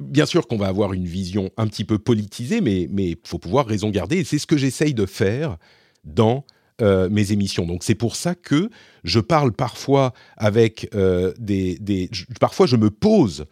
Bien 0.00 0.26
sûr 0.26 0.46
qu'on 0.46 0.56
va 0.56 0.68
avoir 0.68 0.92
une 0.92 1.06
vision 1.06 1.50
un 1.56 1.66
petit 1.66 1.84
peu 1.84 1.98
politisée, 1.98 2.60
mais 2.60 2.82
il 2.82 3.16
faut 3.24 3.38
pouvoir 3.38 3.66
raison 3.66 3.90
garder. 3.90 4.18
Et 4.18 4.24
c'est 4.24 4.38
ce 4.38 4.46
que 4.46 4.56
j'essaye 4.56 4.94
de 4.94 5.06
faire 5.06 5.56
dans 6.04 6.44
euh, 6.80 7.08
mes 7.10 7.32
émissions. 7.32 7.66
Donc 7.66 7.84
c'est 7.84 7.94
pour 7.94 8.16
ça 8.16 8.34
que 8.34 8.70
je 9.04 9.20
parle 9.20 9.52
parfois 9.52 10.12
avec 10.36 10.88
euh, 10.94 11.32
des, 11.38 12.10
Parfois 12.40 12.66
je 12.66 12.76
me 12.76 12.90
pose 12.90 13.44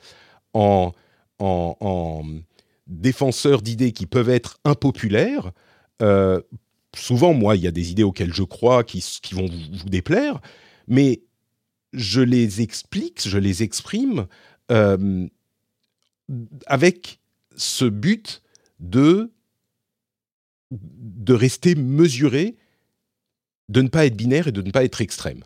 en, 0.55 0.93
en, 1.39 2.25
défenseur 2.87 3.63
d'idées 3.63 3.93
qui 3.93 4.07
peuvent 4.07 4.31
être 4.31 4.59
impopulaires. 4.65 5.53
Euh, 6.03 6.41
souvent, 6.97 7.35
moi, 7.35 7.55
il 7.55 7.63
y 7.63 7.69
a 7.69 7.71
des 7.71 7.93
idées 7.93 8.03
auxquelles 8.03 8.35
je 8.35 8.43
crois 8.43 8.83
qui 8.83 9.05
vont 9.33 9.47
vous, 9.47 9.89
déplaire, 9.89 10.41
mais 10.89 11.23
je 11.93 12.21
les 12.21 12.63
explique, 12.63 13.29
je 13.29 13.39
les 13.39 13.63
exprime 13.63 14.27
avec 16.67 17.21
ce 17.57 17.85
but 17.85 18.43
de, 18.79 19.31
de 20.71 21.35
rester 21.35 21.75
mesuré 21.75 22.57
de 23.69 23.83
ne 23.83 23.89
pas 23.89 24.07
être 24.07 24.17
binaire 24.17 24.49
et 24.49 24.53
de 24.53 24.63
ne 24.63 24.71
pas 24.71 24.85
être 24.85 25.01
extrême. 25.01 25.45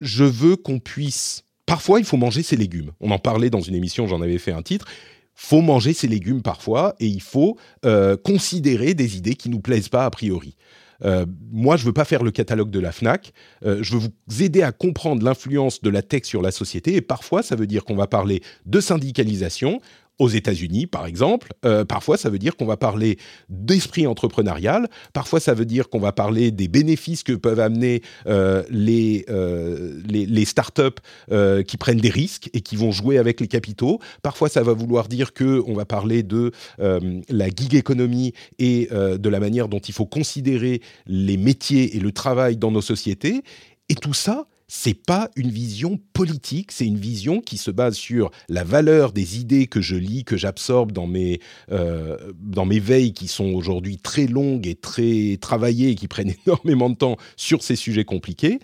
Je 0.00 0.24
veux 0.24 0.56
qu'on 0.56 0.78
puisse... 0.78 1.44
Parfois, 1.66 1.98
il 1.98 2.04
faut 2.04 2.16
manger 2.16 2.42
ses 2.42 2.56
légumes. 2.56 2.92
On 3.00 3.10
en 3.10 3.18
parlait 3.18 3.50
dans 3.50 3.60
une 3.60 3.74
émission, 3.74 4.06
j'en 4.06 4.22
avais 4.22 4.38
fait 4.38 4.52
un 4.52 4.62
titre. 4.62 4.86
faut 5.34 5.60
manger 5.60 5.92
ses 5.92 6.08
légumes 6.08 6.42
parfois 6.42 6.96
et 6.98 7.06
il 7.06 7.22
faut 7.22 7.58
euh, 7.84 8.16
considérer 8.16 8.94
des 8.94 9.16
idées 9.16 9.34
qui 9.34 9.48
nous 9.48 9.60
plaisent 9.60 9.88
pas 9.88 10.04
a 10.04 10.10
priori. 10.10 10.56
Euh, 11.04 11.26
moi, 11.52 11.76
je 11.76 11.84
veux 11.84 11.92
pas 11.92 12.04
faire 12.04 12.22
le 12.22 12.30
catalogue 12.30 12.70
de 12.70 12.80
la 12.80 12.92
Fnac. 12.92 13.32
Euh, 13.64 13.78
je 13.82 13.96
veux 13.96 14.08
vous 14.26 14.42
aider 14.42 14.62
à 14.62 14.72
comprendre 14.72 15.24
l'influence 15.24 15.82
de 15.82 15.90
la 15.90 16.02
tech 16.02 16.24
sur 16.24 16.42
la 16.42 16.50
société. 16.50 16.94
Et 16.94 17.00
parfois, 17.00 17.42
ça 17.42 17.56
veut 17.56 17.66
dire 17.66 17.84
qu'on 17.84 17.96
va 17.96 18.06
parler 18.06 18.42
de 18.66 18.80
syndicalisation 18.80 19.80
aux 20.18 20.28
États-Unis, 20.28 20.86
par 20.86 21.06
exemple. 21.06 21.52
Euh, 21.64 21.84
parfois, 21.84 22.16
ça 22.16 22.30
veut 22.30 22.38
dire 22.38 22.56
qu'on 22.56 22.66
va 22.66 22.76
parler 22.76 23.18
d'esprit 23.48 24.06
entrepreneurial. 24.06 24.88
Parfois, 25.12 25.40
ça 25.40 25.54
veut 25.54 25.64
dire 25.64 25.88
qu'on 25.88 26.00
va 26.00 26.12
parler 26.12 26.50
des 26.50 26.68
bénéfices 26.68 27.22
que 27.22 27.32
peuvent 27.32 27.60
amener 27.60 28.02
euh, 28.26 28.62
les, 28.70 29.24
euh, 29.28 30.00
les, 30.08 30.44
startups 30.44 30.82
euh, 31.30 31.62
qui 31.62 31.76
prennent 31.76 32.00
des 32.00 32.10
risques 32.10 32.50
et 32.52 32.60
qui 32.60 32.76
vont 32.76 32.90
jouer 32.90 33.18
avec 33.18 33.40
les 33.40 33.48
capitaux. 33.48 34.00
Parfois, 34.22 34.48
ça 34.48 34.62
va 34.62 34.72
vouloir 34.72 35.08
dire 35.08 35.32
que 35.32 35.62
on 35.66 35.74
va 35.74 35.84
parler 35.84 36.22
de 36.22 36.52
la 36.78 37.48
gig 37.48 37.74
économie 37.74 38.32
et 38.58 38.88
de 38.90 39.28
la 39.28 39.40
manière 39.40 39.68
dont 39.68 39.78
il 39.78 39.94
faut 39.94 40.06
considérer 40.06 40.80
les 41.06 41.36
métiers 41.36 41.96
et 41.96 42.00
le 42.00 42.12
travail 42.12 42.56
dans 42.56 42.70
nos 42.70 42.80
sociétés. 42.80 43.42
Et 43.88 43.94
tout 43.94 44.14
ça, 44.14 44.46
c'est 44.68 44.94
pas 44.94 45.30
une 45.34 45.50
vision 45.50 45.98
politique, 46.12 46.72
c'est 46.72 46.84
une 46.84 46.98
vision 46.98 47.40
qui 47.40 47.56
se 47.56 47.70
base 47.70 47.96
sur 47.96 48.30
la 48.50 48.64
valeur 48.64 49.12
des 49.12 49.38
idées 49.40 49.66
que 49.66 49.80
je 49.80 49.96
lis, 49.96 50.24
que 50.24 50.36
j'absorbe 50.36 50.92
dans 50.92 51.06
mes 51.06 51.40
euh, 51.72 52.18
dans 52.38 52.66
mes 52.66 52.78
veilles 52.78 53.14
qui 53.14 53.28
sont 53.28 53.46
aujourd'hui 53.54 53.96
très 53.96 54.26
longues 54.26 54.66
et 54.66 54.74
très 54.74 55.38
travaillées 55.40 55.90
et 55.90 55.94
qui 55.94 56.06
prennent 56.06 56.34
énormément 56.46 56.90
de 56.90 56.96
temps 56.96 57.16
sur 57.36 57.62
ces 57.62 57.76
sujets 57.76 58.04
compliqués. 58.04 58.58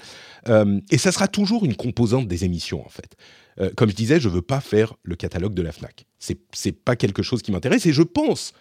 Euh, 0.48 0.78
et 0.90 0.98
ça 0.98 1.10
sera 1.10 1.26
toujours 1.26 1.64
une 1.64 1.74
composante 1.74 2.28
des 2.28 2.44
émissions 2.44 2.84
en 2.84 2.90
fait. 2.90 3.16
Euh, 3.60 3.70
comme 3.74 3.88
je 3.88 3.96
disais, 3.96 4.20
je 4.20 4.28
veux 4.28 4.42
pas 4.42 4.60
faire 4.60 4.94
le 5.04 5.16
catalogue 5.16 5.54
de 5.54 5.62
la 5.62 5.72
Fnac. 5.72 6.04
C'est 6.18 6.38
c'est 6.52 6.72
pas 6.72 6.96
quelque 6.96 7.22
chose 7.22 7.40
qui 7.40 7.50
m'intéresse 7.50 7.86
et 7.86 7.92
je 7.94 8.02
pense 8.02 8.52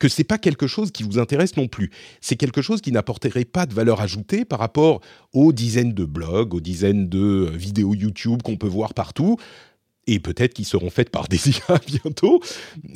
que 0.00 0.08
c'est 0.08 0.24
pas 0.24 0.38
quelque 0.38 0.66
chose 0.66 0.90
qui 0.90 1.04
vous 1.04 1.20
intéresse 1.20 1.56
non 1.56 1.68
plus. 1.68 1.90
C'est 2.20 2.34
quelque 2.34 2.62
chose 2.62 2.80
qui 2.80 2.90
n'apporterait 2.90 3.44
pas 3.44 3.66
de 3.66 3.74
valeur 3.74 4.00
ajoutée 4.00 4.44
par 4.44 4.58
rapport 4.58 5.00
aux 5.32 5.52
dizaines 5.52 5.92
de 5.92 6.04
blogs, 6.04 6.54
aux 6.54 6.60
dizaines 6.60 7.08
de 7.08 7.48
vidéos 7.54 7.94
YouTube 7.94 8.42
qu'on 8.42 8.56
peut 8.56 8.66
voir 8.66 8.94
partout 8.94 9.36
et 10.06 10.18
peut-être 10.18 10.54
qui 10.54 10.64
seront 10.64 10.90
faites 10.90 11.10
par 11.10 11.28
des 11.28 11.50
IA 11.50 11.78
bientôt. 11.86 12.40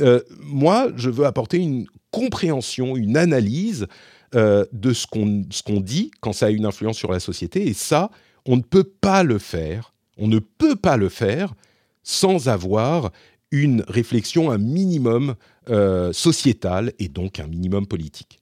Euh, 0.01 0.21
moi, 0.41 0.89
je 0.97 1.11
veux 1.11 1.27
apporter 1.27 1.59
une 1.59 1.87
compréhension, 2.11 2.97
une 2.97 3.17
analyse 3.17 3.87
euh, 4.35 4.65
de 4.73 4.93
ce 4.93 5.07
qu'on 5.07 5.81
dit 5.81 6.11
quand 6.21 6.33
ça 6.33 6.47
a 6.47 6.51
une 6.51 6.65
influence 6.65 6.97
sur 6.97 7.13
la 7.13 7.21
société. 7.21 7.69
Et 7.69 7.75
ça, 7.75 8.11
on 8.47 8.57
ne 8.57 8.63
peut 8.63 8.85
pas 8.85 9.23
le 9.23 9.39
faire. 9.39 9.93
On 10.17 10.27
ne 10.27 10.39
peut 10.39 10.77
pas 10.77 10.97
le 10.97 11.09
faire 11.09 11.55
sans 12.03 12.49
avoir 12.49 13.11
une 13.55 13.85
réflexion 13.87 14.51
un 14.51 14.59
minimum 14.59 15.37
euh, 15.71 16.13
sociétale 16.13 16.93
et 16.99 17.09
donc 17.09 17.39
un 17.39 17.47
minimum 17.47 17.87
politique. 17.87 18.41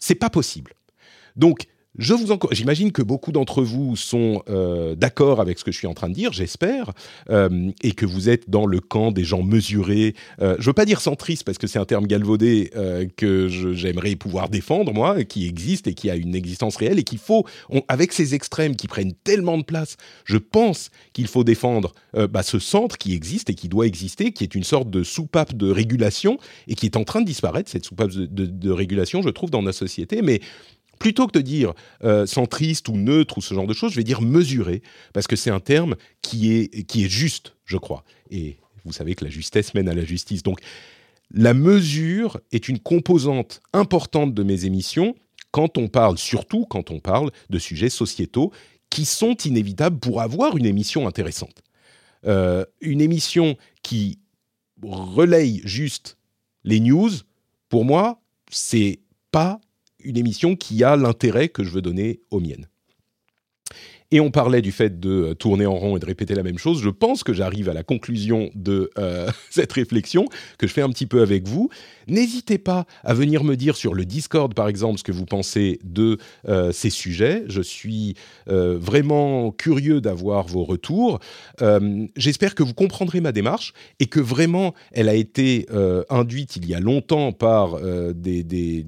C'est 0.00 0.16
pas 0.16 0.28
possible. 0.28 0.74
Donc 1.36 1.66
je 1.98 2.14
vous 2.14 2.30
J'imagine 2.52 2.92
que 2.92 3.02
beaucoup 3.02 3.32
d'entre 3.32 3.62
vous 3.62 3.96
sont 3.96 4.42
euh, 4.48 4.94
d'accord 4.94 5.40
avec 5.40 5.58
ce 5.58 5.64
que 5.64 5.72
je 5.72 5.76
suis 5.76 5.86
en 5.86 5.94
train 5.94 6.08
de 6.08 6.14
dire, 6.14 6.32
j'espère, 6.32 6.92
euh, 7.30 7.70
et 7.82 7.92
que 7.92 8.06
vous 8.06 8.28
êtes 8.28 8.48
dans 8.48 8.64
le 8.64 8.80
camp 8.80 9.10
des 9.10 9.24
gens 9.24 9.42
mesurés. 9.42 10.14
Euh, 10.40 10.56
je 10.60 10.66
veux 10.66 10.72
pas 10.72 10.84
dire 10.84 11.00
centriste 11.00 11.44
parce 11.44 11.58
que 11.58 11.66
c'est 11.66 11.78
un 11.78 11.84
terme 11.84 12.06
galvaudé 12.06 12.70
euh, 12.76 13.06
que 13.16 13.48
j'aimerais 13.48 14.14
pouvoir 14.14 14.48
défendre 14.48 14.92
moi, 14.92 15.24
qui 15.24 15.46
existe 15.46 15.88
et 15.88 15.94
qui 15.94 16.10
a 16.10 16.14
une 16.14 16.34
existence 16.34 16.76
réelle 16.76 16.98
et 16.98 17.04
qu'il 17.04 17.18
faut, 17.18 17.44
avec 17.88 18.12
ces 18.12 18.34
extrêmes 18.34 18.76
qui 18.76 18.86
prennent 18.86 19.14
tellement 19.24 19.58
de 19.58 19.64
place, 19.64 19.96
je 20.24 20.38
pense 20.38 20.90
qu'il 21.12 21.26
faut 21.26 21.44
défendre 21.44 21.92
bah, 22.30 22.42
ce 22.42 22.58
centre 22.58 22.98
qui 22.98 23.14
existe 23.14 23.50
et 23.50 23.54
qui 23.54 23.68
doit 23.68 23.86
exister, 23.86 24.32
qui 24.32 24.44
est 24.44 24.54
une 24.54 24.64
sorte 24.64 24.90
de 24.90 25.02
soupape 25.02 25.54
de 25.54 25.70
régulation 25.70 26.38
et 26.68 26.74
qui 26.74 26.86
est 26.86 26.96
en 26.96 27.04
train 27.04 27.20
de 27.20 27.26
disparaître 27.26 27.70
cette 27.70 27.84
soupape 27.84 28.10
de, 28.10 28.70
régulation, 28.70 29.22
je 29.22 29.28
trouve, 29.28 29.50
dans 29.50 29.62
notre 29.62 29.78
société, 29.78 30.22
mais 30.22 30.40
plutôt 31.00 31.26
que 31.26 31.32
de 31.32 31.40
dire 31.40 31.72
euh, 32.04 32.26
centriste 32.26 32.88
ou 32.88 32.96
neutre 32.96 33.38
ou 33.38 33.40
ce 33.40 33.54
genre 33.54 33.66
de 33.66 33.72
choses, 33.72 33.90
je 33.90 33.96
vais 33.96 34.04
dire 34.04 34.20
mesuré, 34.20 34.82
parce 35.12 35.26
que 35.26 35.34
c'est 35.34 35.50
un 35.50 35.58
terme 35.58 35.96
qui 36.22 36.52
est, 36.52 36.84
qui 36.84 37.04
est 37.04 37.08
juste, 37.08 37.56
je 37.64 37.78
crois. 37.78 38.04
Et 38.30 38.58
vous 38.84 38.92
savez 38.92 39.16
que 39.16 39.24
la 39.24 39.30
justesse 39.30 39.74
mène 39.74 39.88
à 39.88 39.94
la 39.94 40.04
justice. 40.04 40.44
Donc, 40.44 40.60
la 41.32 41.54
mesure 41.54 42.38
est 42.52 42.68
une 42.68 42.78
composante 42.78 43.60
importante 43.72 44.34
de 44.34 44.42
mes 44.42 44.66
émissions 44.66 45.16
quand 45.50 45.78
on 45.78 45.88
parle, 45.88 46.18
surtout 46.18 46.66
quand 46.66 46.90
on 46.90 47.00
parle 47.00 47.30
de 47.48 47.58
sujets 47.58 47.90
sociétaux 47.90 48.52
qui 48.90 49.04
sont 49.04 49.34
inévitables 49.34 49.98
pour 49.98 50.20
avoir 50.20 50.56
une 50.56 50.66
émission 50.66 51.08
intéressante. 51.08 51.62
Euh, 52.26 52.64
une 52.80 53.00
émission 53.00 53.56
qui 53.82 54.18
relaye 54.82 55.62
juste 55.64 56.18
les 56.64 56.80
news, 56.80 57.10
pour 57.70 57.86
moi, 57.86 58.20
c'est 58.50 59.00
pas 59.30 59.60
une 60.04 60.16
émission 60.16 60.56
qui 60.56 60.82
a 60.84 60.96
l'intérêt 60.96 61.48
que 61.48 61.64
je 61.64 61.70
veux 61.70 61.82
donner 61.82 62.20
aux 62.30 62.40
miennes. 62.40 62.66
Et 64.12 64.18
on 64.18 64.30
parlait 64.30 64.60
du 64.60 64.72
fait 64.72 64.98
de 64.98 65.10
euh, 65.10 65.34
tourner 65.34 65.66
en 65.66 65.76
rond 65.76 65.96
et 65.96 66.00
de 66.00 66.06
répéter 66.06 66.34
la 66.34 66.42
même 66.42 66.58
chose. 66.58 66.82
Je 66.82 66.88
pense 66.88 67.22
que 67.22 67.32
j'arrive 67.32 67.68
à 67.68 67.74
la 67.74 67.84
conclusion 67.84 68.50
de 68.54 68.90
euh, 68.98 69.30
cette 69.50 69.72
réflexion 69.72 70.26
que 70.58 70.66
je 70.66 70.72
fais 70.72 70.82
un 70.82 70.90
petit 70.90 71.06
peu 71.06 71.22
avec 71.22 71.46
vous. 71.46 71.70
N'hésitez 72.10 72.58
pas 72.58 72.86
à 73.02 73.14
venir 73.14 73.44
me 73.44 73.56
dire 73.56 73.76
sur 73.76 73.94
le 73.94 74.04
Discord, 74.04 74.54
par 74.54 74.68
exemple, 74.68 74.98
ce 74.98 75.04
que 75.04 75.12
vous 75.12 75.24
pensez 75.24 75.78
de 75.84 76.18
euh, 76.48 76.72
ces 76.72 76.90
sujets. 76.90 77.44
Je 77.48 77.62
suis 77.62 78.14
vraiment 78.46 79.52
curieux 79.52 80.00
d'avoir 80.00 80.46
vos 80.46 80.64
retours. 80.64 81.20
J'espère 82.16 82.54
que 82.54 82.62
vous 82.62 82.74
comprendrez 82.74 83.20
ma 83.20 83.32
démarche 83.32 83.72
et 84.00 84.06
que 84.06 84.20
vraiment 84.20 84.74
elle 84.92 85.08
a 85.08 85.14
été 85.14 85.66
induite 86.08 86.56
il 86.56 86.66
y 86.66 86.74
a 86.74 86.80
longtemps 86.80 87.32
par 87.32 87.78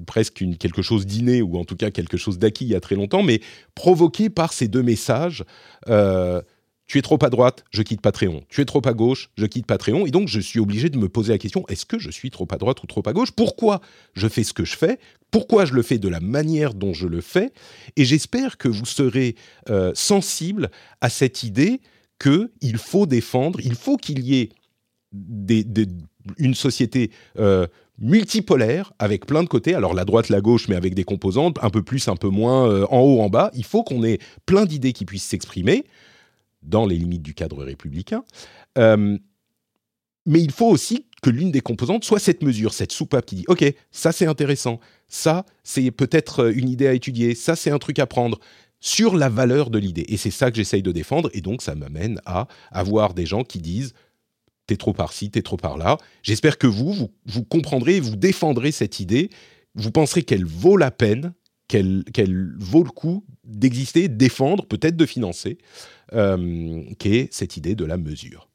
presque 0.05 0.43
quelque 0.59 0.81
chose 0.81 1.05
d'inné 1.05 1.41
ou 1.41 1.57
en 1.57 1.63
tout 1.63 1.75
cas 1.75 1.91
quelque 1.91 2.17
chose 2.17 2.39
d'acquis 2.39 2.65
il 2.65 2.71
y 2.71 2.75
a 2.75 2.81
très 2.81 2.95
longtemps, 2.95 3.23
mais 3.23 3.39
provoquée 3.73 4.29
par 4.29 4.53
ces 4.53 4.67
deux 4.67 4.83
messages 4.83 4.93
message. 4.93 5.43
Euh, 5.89 6.41
tu 6.87 6.97
es 6.97 7.01
trop 7.01 7.17
à 7.23 7.29
droite, 7.29 7.63
je 7.71 7.81
quitte 7.81 8.01
Patreon. 8.01 8.43
Tu 8.49 8.61
es 8.61 8.65
trop 8.65 8.81
à 8.85 8.93
gauche, 8.93 9.29
je 9.37 9.45
quitte 9.45 9.65
Patreon. 9.65 10.05
Et 10.05 10.11
donc, 10.11 10.27
je 10.27 10.39
suis 10.39 10.59
obligé 10.59 10.89
de 10.89 10.97
me 10.97 11.07
poser 11.07 11.31
la 11.31 11.37
question 11.37 11.65
est-ce 11.69 11.85
que 11.85 11.97
je 11.97 12.11
suis 12.11 12.29
trop 12.29 12.47
à 12.51 12.57
droite 12.57 12.83
ou 12.83 12.87
trop 12.87 13.03
à 13.05 13.13
gauche? 13.13 13.31
Pourquoi 13.31 13.81
je 14.13 14.27
fais 14.27 14.43
ce 14.43 14.53
que 14.53 14.65
je 14.65 14.75
fais? 14.75 14.99
Pourquoi 15.31 15.65
je 15.65 15.73
le 15.73 15.81
fais 15.81 15.97
de 15.97 16.09
la 16.09 16.19
manière 16.19 16.73
dont 16.73 16.93
je 16.93 17.07
le 17.07 17.21
fais? 17.21 17.51
Et 17.95 18.05
j'espère 18.05 18.57
que 18.57 18.67
vous 18.67 18.85
serez 18.85 19.35
euh, 19.69 19.91
sensible 19.95 20.69
à 21.01 21.09
cette 21.09 21.43
idée 21.43 21.79
qu'il 22.21 22.77
faut 22.77 23.05
défendre, 23.05 23.59
il 23.61 23.75
faut 23.75 23.97
qu'il 23.97 24.19
y 24.19 24.41
ait 24.41 24.49
une 26.37 26.53
société 26.53 27.11
euh, 27.39 27.67
multipolaire 27.97 28.93
avec 28.99 29.25
plein 29.25 29.43
de 29.43 29.47
côtés. 29.47 29.73
Alors 29.73 29.93
la 29.93 30.05
droite, 30.05 30.29
la 30.29 30.41
gauche, 30.41 30.67
mais 30.67 30.75
avec 30.75 30.95
des 30.95 31.03
composantes 31.03 31.57
un 31.61 31.69
peu 31.69 31.83
plus, 31.83 32.07
un 32.07 32.15
peu 32.15 32.29
moins, 32.29 32.67
euh, 32.67 32.85
en 32.89 32.99
haut, 32.99 33.21
en 33.21 33.29
bas. 33.29 33.51
Il 33.55 33.65
faut 33.65 33.83
qu'on 33.83 34.03
ait 34.03 34.19
plein 34.45 34.65
d'idées 34.65 34.93
qui 34.93 35.05
puissent 35.05 35.27
s'exprimer 35.27 35.85
dans 36.63 36.85
les 36.85 36.97
limites 36.97 37.21
du 37.21 37.33
cadre 37.33 37.63
républicain. 37.63 38.23
Euh, 38.77 39.17
mais 40.25 40.41
il 40.41 40.51
faut 40.51 40.69
aussi 40.69 41.05
que 41.21 41.29
l'une 41.29 41.51
des 41.51 41.61
composantes 41.61 42.03
soit 42.03 42.19
cette 42.19 42.43
mesure, 42.43 42.73
cette 42.73 42.91
soupape 42.91 43.25
qui 43.25 43.35
dit 43.35 43.45
OK, 43.47 43.63
ça 43.91 44.11
c'est 44.11 44.25
intéressant, 44.25 44.79
ça 45.07 45.45
c'est 45.63 45.91
peut-être 45.91 46.51
une 46.53 46.69
idée 46.69 46.87
à 46.87 46.93
étudier, 46.93 47.35
ça 47.35 47.55
c'est 47.55 47.71
un 47.71 47.79
truc 47.79 47.99
à 47.99 48.07
prendre 48.07 48.39
sur 48.79 49.15
la 49.15 49.29
valeur 49.29 49.69
de 49.69 49.79
l'idée. 49.79 50.05
Et 50.09 50.17
c'est 50.17 50.31
ça 50.31 50.51
que 50.51 50.57
j'essaye 50.57 50.83
de 50.83 50.91
défendre. 50.91 51.29
Et 51.33 51.39
donc 51.39 51.61
ça 51.61 51.73
m'amène 51.73 52.19
à 52.25 52.47
avoir 52.71 53.13
des 53.13 53.25
gens 53.25 53.43
qui 53.43 53.59
disent 53.59 53.93
t'es 54.67 54.75
trop 54.75 54.93
par-ci, 54.93 55.31
t'es 55.31 55.41
trop 55.41 55.57
par-là. 55.57 55.97
J'espère 56.21 56.57
que 56.57 56.67
vous, 56.67 56.91
vous, 56.91 57.11
vous 57.25 57.43
comprendrez, 57.43 57.99
vous 57.99 58.15
défendrez 58.17 58.71
cette 58.71 58.99
idée. 58.99 59.29
Vous 59.75 59.91
penserez 59.91 60.23
qu'elle 60.23 60.45
vaut 60.45 60.77
la 60.77 60.91
peine, 60.91 61.33
qu'elle 61.73 62.53
vaut 62.57 62.83
le 62.83 62.91
coup 62.91 63.25
d'exister, 63.43 64.07
de 64.07 64.15
défendre, 64.15 64.65
peut-être 64.65 64.95
de 64.95 65.05
financer, 65.05 65.57
euh, 66.13 66.83
qu'est 66.99 67.27
cette 67.31 67.57
idée 67.57 67.75
de 67.75 67.85
la 67.85 67.97
mesure. 67.97 68.49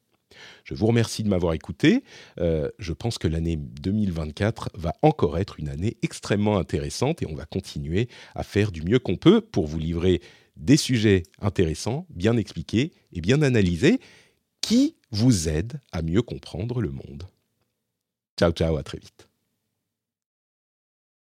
Je 0.65 0.75
vous 0.75 0.87
remercie 0.87 1.23
de 1.23 1.29
m'avoir 1.29 1.55
écouté. 1.55 2.05
Euh, 2.39 2.69
je 2.79 2.93
pense 2.93 3.19
que 3.19 3.27
l'année 3.27 3.57
2024 3.57 4.71
va 4.75 4.93
encore 5.03 5.39
être 5.39 5.59
une 5.59 5.69
année 5.69 5.97
extrêmement 6.03 6.59
intéressante 6.59 7.23
et 7.23 7.27
on 7.27 7.35
va 7.35 7.47
continuer 7.47 8.09
à 8.35 8.43
faire 8.43 8.71
du 8.71 8.83
mieux 8.83 8.99
qu'on 8.99 9.17
peut 9.17 9.41
pour 9.41 9.67
vous 9.67 9.79
livrer 9.79 10.21
des 10.57 10.77
sujets 10.77 11.23
intéressants, 11.41 12.07
bien 12.11 12.37
expliqués 12.37 12.93
et 13.13 13.21
bien 13.21 13.43
analysés, 13.43 14.01
qui 14.61 14.97
vous 15.11 15.49
aident 15.49 15.81
à 15.93 16.03
mieux 16.03 16.23
comprendre 16.23 16.81
le 16.81 16.91
monde. 16.91 17.25
Ciao, 18.39 18.53
ciao, 18.53 18.77
à 18.77 18.83
très 18.83 18.99
vite. 18.99 19.28